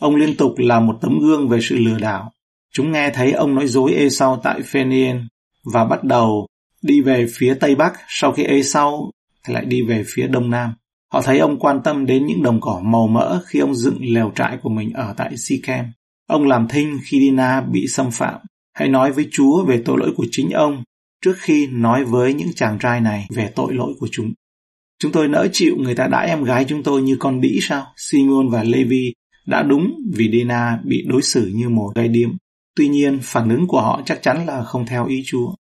Ông 0.00 0.16
liên 0.16 0.36
tục 0.36 0.54
là 0.56 0.80
một 0.80 0.98
tấm 1.00 1.18
gương 1.20 1.48
về 1.48 1.58
sự 1.62 1.78
lừa 1.78 1.98
đảo. 1.98 2.32
Chúng 2.72 2.92
nghe 2.92 3.10
thấy 3.10 3.32
ông 3.32 3.54
nói 3.54 3.66
dối 3.66 3.92
Esau 3.92 4.40
tại 4.42 4.60
Phenien 4.62 5.28
và 5.72 5.84
bắt 5.84 6.04
đầu 6.04 6.46
đi 6.82 7.00
về 7.00 7.26
phía 7.34 7.54
Tây 7.54 7.74
Bắc 7.74 7.92
sau 8.08 8.32
khi 8.32 8.42
Esau 8.42 9.10
lại 9.46 9.64
đi 9.64 9.82
về 9.82 10.04
phía 10.06 10.26
Đông 10.26 10.50
Nam. 10.50 10.74
Họ 11.14 11.22
thấy 11.22 11.38
ông 11.38 11.58
quan 11.58 11.80
tâm 11.84 12.06
đến 12.06 12.26
những 12.26 12.42
đồng 12.42 12.60
cỏ 12.60 12.80
màu 12.84 13.06
mỡ 13.06 13.40
khi 13.46 13.58
ông 13.58 13.74
dựng 13.74 13.98
lều 14.00 14.32
trại 14.36 14.58
của 14.62 14.68
mình 14.68 14.92
ở 14.92 15.14
tại 15.16 15.36
Sikhem. 15.36 15.84
Ông 16.26 16.46
làm 16.46 16.68
thinh 16.68 16.98
khi 17.04 17.20
Dina 17.20 17.60
bị 17.60 17.86
xâm 17.88 18.10
phạm. 18.10 18.40
Hãy 18.72 18.88
nói 18.88 19.12
với 19.12 19.28
Chúa 19.32 19.64
về 19.64 19.82
tội 19.84 19.98
lỗi 19.98 20.12
của 20.16 20.26
chính 20.30 20.50
ông 20.50 20.82
trước 21.24 21.34
khi 21.38 21.66
nói 21.66 22.04
với 22.04 22.34
những 22.34 22.52
chàng 22.56 22.78
trai 22.78 23.00
này 23.00 23.26
về 23.30 23.50
tội 23.54 23.74
lỗi 23.74 23.92
của 23.98 24.08
chúng. 24.12 24.32
Chúng 24.98 25.12
tôi 25.12 25.28
nỡ 25.28 25.48
chịu 25.52 25.76
người 25.78 25.94
ta 25.94 26.06
đãi 26.06 26.28
em 26.28 26.44
gái 26.44 26.64
chúng 26.68 26.82
tôi 26.82 27.02
như 27.02 27.16
con 27.20 27.40
đĩ 27.40 27.58
sao? 27.62 27.86
Simon 27.96 28.48
và 28.48 28.62
Levi 28.62 29.12
đã 29.46 29.62
đúng 29.62 29.94
vì 30.14 30.30
Dina 30.32 30.78
bị 30.84 31.04
đối 31.08 31.22
xử 31.22 31.50
như 31.54 31.68
một 31.68 31.92
gai 31.94 32.08
điếm. 32.08 32.30
Tuy 32.76 32.88
nhiên, 32.88 33.18
phản 33.22 33.48
ứng 33.48 33.66
của 33.66 33.80
họ 33.80 34.02
chắc 34.06 34.22
chắn 34.22 34.46
là 34.46 34.64
không 34.64 34.86
theo 34.86 35.06
ý 35.06 35.22
Chúa. 35.26 35.54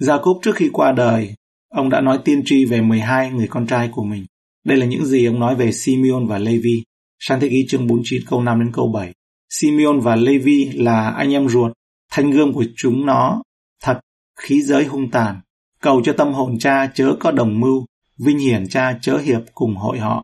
Jacob 0.00 0.40
trước 0.42 0.56
khi 0.56 0.70
qua 0.72 0.92
đời, 0.92 1.34
ông 1.68 1.90
đã 1.90 2.00
nói 2.00 2.18
tiên 2.24 2.42
tri 2.44 2.64
về 2.64 2.80
12 2.80 3.30
người 3.30 3.46
con 3.50 3.66
trai 3.66 3.88
của 3.92 4.04
mình. 4.04 4.24
Đây 4.64 4.78
là 4.78 4.86
những 4.86 5.04
gì 5.04 5.26
ông 5.26 5.40
nói 5.40 5.54
về 5.54 5.72
Simeon 5.72 6.26
và 6.26 6.38
Levi. 6.38 6.82
Sáng 7.18 7.40
thế 7.40 7.48
ký 7.48 7.66
chương 7.68 7.86
49 7.86 8.22
câu 8.26 8.42
5 8.42 8.60
đến 8.60 8.72
câu 8.72 8.92
7. 8.92 9.12
Simeon 9.50 10.00
và 10.00 10.16
Levi 10.16 10.70
là 10.74 11.10
anh 11.10 11.32
em 11.32 11.48
ruột, 11.48 11.72
thanh 12.10 12.30
gươm 12.30 12.52
của 12.52 12.64
chúng 12.76 13.06
nó, 13.06 13.42
thật, 13.82 14.00
khí 14.40 14.62
giới 14.62 14.84
hung 14.84 15.10
tàn. 15.10 15.40
Cầu 15.82 16.02
cho 16.04 16.12
tâm 16.12 16.32
hồn 16.32 16.58
cha 16.58 16.86
chớ 16.94 17.16
có 17.20 17.30
đồng 17.30 17.60
mưu, 17.60 17.86
vinh 18.18 18.38
hiển 18.38 18.68
cha 18.68 18.98
chớ 19.02 19.18
hiệp 19.18 19.42
cùng 19.54 19.76
hội 19.76 19.98
họ. 19.98 20.22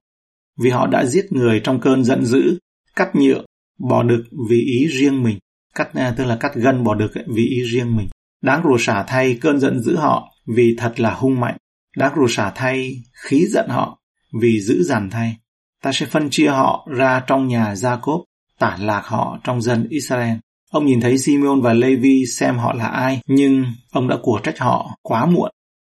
Vì 0.58 0.70
họ 0.70 0.86
đã 0.86 1.06
giết 1.06 1.32
người 1.32 1.60
trong 1.64 1.80
cơn 1.80 2.04
giận 2.04 2.24
dữ, 2.24 2.58
cắt 2.96 3.16
nhựa, 3.16 3.44
bỏ 3.78 4.02
đực 4.02 4.24
vì 4.48 4.60
ý 4.60 4.88
riêng 4.88 5.22
mình. 5.22 5.38
Cắt 5.74 5.94
à, 5.94 6.14
tức 6.16 6.24
là 6.24 6.36
cắt 6.36 6.54
gân 6.54 6.84
bỏ 6.84 6.94
đực 6.94 7.10
vì 7.34 7.46
ý 7.46 7.62
riêng 7.72 7.96
mình. 7.96 8.08
Đáng 8.42 8.62
rủa 8.64 8.76
xả 8.78 9.04
thay 9.08 9.38
cơn 9.40 9.60
giận 9.60 9.80
dữ 9.80 9.96
họ 9.96 10.28
vì 10.56 10.74
thật 10.78 11.00
là 11.00 11.14
hung 11.14 11.40
mạnh. 11.40 11.56
Đáng 11.96 12.14
rủa 12.16 12.28
xả 12.28 12.52
thay 12.54 13.02
khí 13.12 13.46
giận 13.46 13.68
họ 13.68 13.98
vì 14.40 14.60
giữ 14.60 14.82
dằn 14.82 15.10
thay. 15.10 15.36
Ta 15.82 15.92
sẽ 15.92 16.06
phân 16.06 16.30
chia 16.30 16.48
họ 16.48 16.88
ra 16.90 17.20
trong 17.26 17.48
nhà 17.48 17.74
Jacob, 17.74 18.22
tản 18.58 18.80
lạc 18.80 19.02
họ 19.04 19.38
trong 19.44 19.62
dân 19.62 19.86
Israel. 19.88 20.36
Ông 20.70 20.86
nhìn 20.86 21.00
thấy 21.00 21.18
Simeon 21.18 21.60
và 21.60 21.72
Levi 21.72 22.26
xem 22.26 22.58
họ 22.58 22.72
là 22.72 22.86
ai, 22.86 23.20
nhưng 23.26 23.64
ông 23.92 24.08
đã 24.08 24.16
của 24.22 24.40
trách 24.42 24.58
họ 24.58 24.90
quá 25.02 25.26
muộn. 25.26 25.50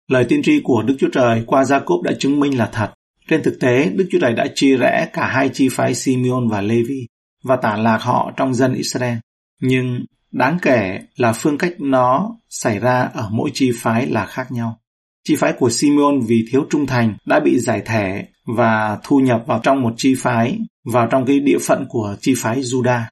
Lời 0.09 0.25
tiên 0.29 0.43
tri 0.43 0.61
của 0.65 0.83
Đức 0.83 0.97
Chúa 0.99 1.11
Trời 1.13 1.45
qua 1.47 1.63
Jacob 1.63 2.03
đã 2.03 2.13
chứng 2.19 2.41
minh 2.41 2.59
là 2.59 2.67
thật. 2.73 2.93
Trên 3.29 3.43
thực 3.43 3.61
tế, 3.61 3.91
Đức 3.95 4.09
Chúa 4.11 4.19
Trời 4.21 4.33
đã 4.33 4.47
chia 4.55 4.77
rẽ 4.77 5.09
cả 5.13 5.27
hai 5.27 5.51
chi 5.53 5.69
phái 5.69 5.95
Simeon 5.95 6.49
và 6.51 6.61
Levi 6.61 7.07
và 7.45 7.57
tản 7.57 7.83
lạc 7.83 7.99
họ 8.03 8.33
trong 8.37 8.55
dân 8.55 8.75
Israel. 8.75 9.19
Nhưng 9.63 10.05
đáng 10.33 10.59
kể 10.63 11.01
là 11.17 11.33
phương 11.33 11.59
cách 11.59 11.73
nó 11.79 12.37
xảy 12.49 12.79
ra 12.79 13.03
ở 13.03 13.29
mỗi 13.31 13.51
chi 13.55 13.73
phái 13.75 14.07
là 14.07 14.27
khác 14.27 14.53
nhau. 14.53 14.79
Chi 15.27 15.37
phái 15.37 15.53
của 15.53 15.71
Simeon 15.71 16.21
vì 16.27 16.45
thiếu 16.51 16.67
trung 16.71 16.87
thành 16.87 17.15
đã 17.25 17.41
bị 17.41 17.59
giải 17.59 17.83
thể 17.87 18.25
và 18.57 18.99
thu 19.05 19.21
nhập 19.21 19.43
vào 19.47 19.61
trong 19.63 19.83
một 19.83 19.95
chi 19.97 20.15
phái, 20.19 20.59
vào 20.85 21.09
trong 21.11 21.27
cái 21.27 21.41
địa 21.41 21.59
phận 21.61 21.87
của 21.89 22.17
chi 22.21 22.35
phái 22.37 22.61
Judah. 22.61 23.03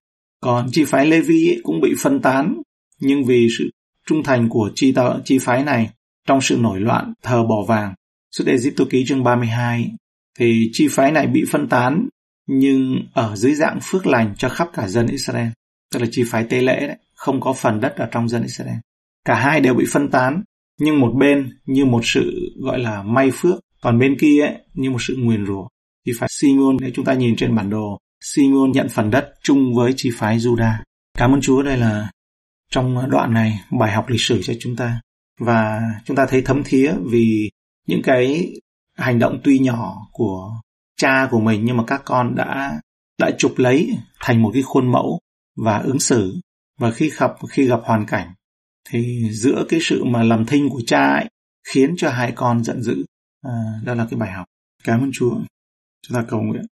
Còn 0.40 0.68
chi 0.72 0.84
phái 0.84 1.06
Levi 1.06 1.60
cũng 1.62 1.80
bị 1.80 1.94
phân 1.98 2.20
tán, 2.20 2.62
nhưng 3.00 3.24
vì 3.24 3.48
sự 3.58 3.70
trung 4.06 4.22
thành 4.22 4.48
của 4.48 4.70
chi, 4.74 4.92
tờ, 4.92 5.20
chi 5.24 5.38
phái 5.38 5.64
này 5.64 5.90
trong 6.26 6.40
sự 6.40 6.56
nổi 6.60 6.80
loạn 6.80 7.12
thờ 7.22 7.44
bỏ 7.44 7.64
vàng. 7.68 7.94
Xuất 8.30 8.46
Egypto 8.46 8.84
ký 8.90 9.04
chương 9.06 9.24
32 9.24 9.90
thì 10.38 10.70
chi 10.72 10.88
phái 10.90 11.12
này 11.12 11.26
bị 11.26 11.44
phân 11.50 11.68
tán 11.68 12.08
nhưng 12.46 12.96
ở 13.14 13.36
dưới 13.36 13.54
dạng 13.54 13.78
phước 13.82 14.06
lành 14.06 14.34
cho 14.38 14.48
khắp 14.48 14.68
cả 14.72 14.88
dân 14.88 15.06
Israel. 15.06 15.48
Tức 15.92 15.98
là 15.98 16.06
chi 16.10 16.24
phái 16.26 16.44
tế 16.44 16.62
lễ 16.62 16.86
đấy, 16.86 16.96
không 17.14 17.40
có 17.40 17.52
phần 17.52 17.80
đất 17.80 17.96
ở 17.96 18.08
trong 18.10 18.28
dân 18.28 18.42
Israel. 18.42 18.76
Cả 19.24 19.34
hai 19.34 19.60
đều 19.60 19.74
bị 19.74 19.84
phân 19.92 20.10
tán 20.10 20.42
nhưng 20.80 21.00
một 21.00 21.12
bên 21.18 21.58
như 21.66 21.84
một 21.84 22.00
sự 22.04 22.52
gọi 22.62 22.78
là 22.78 23.02
may 23.02 23.30
phước 23.34 23.60
còn 23.82 23.98
bên 23.98 24.16
kia 24.20 24.42
ấy, 24.42 24.54
như 24.74 24.90
một 24.90 25.02
sự 25.02 25.16
nguyền 25.18 25.46
rủa. 25.46 25.68
Thì 26.06 26.12
phải 26.18 26.28
Simeon 26.32 26.76
nếu 26.80 26.90
chúng 26.94 27.04
ta 27.04 27.14
nhìn 27.14 27.36
trên 27.36 27.54
bản 27.54 27.70
đồ 27.70 27.98
Simeon 28.20 28.72
nhận 28.72 28.88
phần 28.88 29.10
đất 29.10 29.32
chung 29.42 29.74
với 29.74 29.92
chi 29.96 30.10
phái 30.14 30.38
Judah 30.38 30.74
cảm 31.18 31.32
ơn 31.34 31.40
Chúa 31.40 31.62
đây 31.62 31.76
là 31.76 32.10
trong 32.70 33.10
đoạn 33.10 33.34
này 33.34 33.60
bài 33.78 33.92
học 33.92 34.08
lịch 34.08 34.20
sử 34.20 34.42
cho 34.42 34.52
chúng 34.60 34.76
ta. 34.76 35.00
Và 35.40 35.80
chúng 36.04 36.16
ta 36.16 36.26
thấy 36.28 36.42
thấm 36.42 36.62
thía 36.64 36.92
vì 37.10 37.50
những 37.86 38.02
cái 38.02 38.52
hành 38.96 39.18
động 39.18 39.40
tuy 39.44 39.58
nhỏ 39.58 39.96
của 40.12 40.50
cha 40.96 41.28
của 41.30 41.40
mình 41.40 41.64
nhưng 41.64 41.76
mà 41.76 41.84
các 41.86 42.02
con 42.04 42.34
đã 42.34 42.80
đã 43.18 43.30
chụp 43.38 43.52
lấy 43.56 43.98
thành 44.20 44.42
một 44.42 44.50
cái 44.54 44.62
khuôn 44.62 44.92
mẫu 44.92 45.20
và 45.56 45.78
ứng 45.78 45.98
xử. 45.98 46.40
Và 46.78 46.90
khi 46.90 47.10
gặp 47.18 47.32
khi 47.48 47.66
gặp 47.66 47.80
hoàn 47.82 48.06
cảnh 48.06 48.34
thì 48.90 49.30
giữa 49.32 49.64
cái 49.68 49.80
sự 49.82 50.04
mà 50.04 50.22
làm 50.22 50.46
thinh 50.46 50.68
của 50.68 50.80
cha 50.86 51.12
ấy 51.12 51.28
khiến 51.68 51.94
cho 51.96 52.10
hai 52.10 52.32
con 52.32 52.64
giận 52.64 52.82
dữ. 52.82 53.04
À, 53.42 53.52
đó 53.84 53.94
là 53.94 54.06
cái 54.10 54.20
bài 54.20 54.32
học. 54.32 54.46
Cảm 54.84 55.00
ơn 55.00 55.10
chúa. 55.12 55.36
Chúng 56.06 56.14
ta 56.14 56.24
cầu 56.28 56.42
nguyện. 56.42 56.66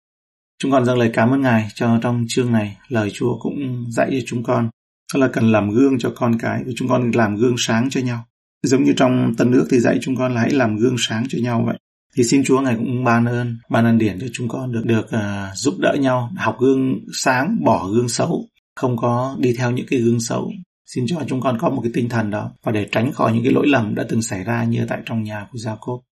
Chúng 0.59 0.71
con 0.71 0.85
dâng 0.85 0.99
lời 0.99 1.11
cảm 1.13 1.31
ơn 1.31 1.41
ngài 1.41 1.69
cho 1.75 1.99
trong 2.03 2.25
chương 2.29 2.53
này. 2.53 2.77
Lời 2.89 3.11
chúa 3.15 3.39
cũng 3.39 3.87
dạy 3.91 4.09
cho 4.13 4.19
chúng 4.27 4.43
con. 4.43 4.71
Đó 5.15 5.21
là 5.21 5.29
cần 5.29 5.53
làm 5.53 5.71
gương 5.71 5.99
cho 5.99 6.13
con 6.17 6.39
cái. 6.39 6.63
Và 6.67 6.73
chúng 6.77 6.89
con 6.89 7.11
làm 7.15 7.37
gương 7.37 7.55
sáng 7.59 7.91
cho 7.91 8.01
nhau. 8.01 8.25
Giống 8.63 8.85
như 8.85 8.93
trong 8.97 9.35
tân 9.39 9.51
nước 9.51 9.67
thì 9.71 9.81
dạy 9.81 9.99
chúng 10.03 10.17
con 10.17 10.35
là 10.35 10.41
hãy 10.41 10.51
làm 10.51 10.77
gương 10.77 10.97
sáng 10.99 11.25
cho 11.29 11.39
nhau 11.43 11.63
vậy. 11.67 11.79
Thì 12.17 12.25
xin 12.25 12.45
Chúa 12.45 12.61
ngài 12.61 12.77
cũng 12.77 13.05
ban 13.05 13.25
ơn 13.25 13.59
ban 13.71 13.85
ơn 13.85 13.99
điển 13.99 14.19
cho 14.21 14.27
chúng 14.33 14.49
con 14.49 14.73
được 14.73 14.83
được 14.85 15.05
uh, 15.05 15.57
giúp 15.57 15.75
đỡ 15.79 15.97
nhau 16.01 16.31
học 16.37 16.57
gương 16.61 16.99
sáng 17.13 17.57
bỏ 17.65 17.89
gương 17.89 18.09
xấu 18.09 18.49
không 18.77 18.97
có 18.97 19.37
đi 19.39 19.55
theo 19.59 19.71
những 19.71 19.87
cái 19.91 20.01
gương 20.01 20.21
xấu. 20.21 20.53
Xin 20.95 21.05
cho 21.07 21.17
chúng 21.27 21.41
con 21.41 21.59
có 21.61 21.71
một 21.71 21.81
cái 21.83 21.93
tinh 21.95 22.09
thần 22.09 22.31
đó 22.31 22.51
và 22.63 22.73
để 22.73 22.89
tránh 22.93 23.13
khỏi 23.13 23.33
những 23.33 23.43
cái 23.45 23.53
lỗi 23.53 23.67
lầm 23.67 23.95
đã 23.95 24.05
từng 24.09 24.23
xảy 24.23 24.45
ra 24.45 24.65
như 24.65 24.87
tại 24.89 24.99
trong 25.07 25.23
nhà 25.23 25.47
của 25.53 25.59
Jacob. 25.59 26.01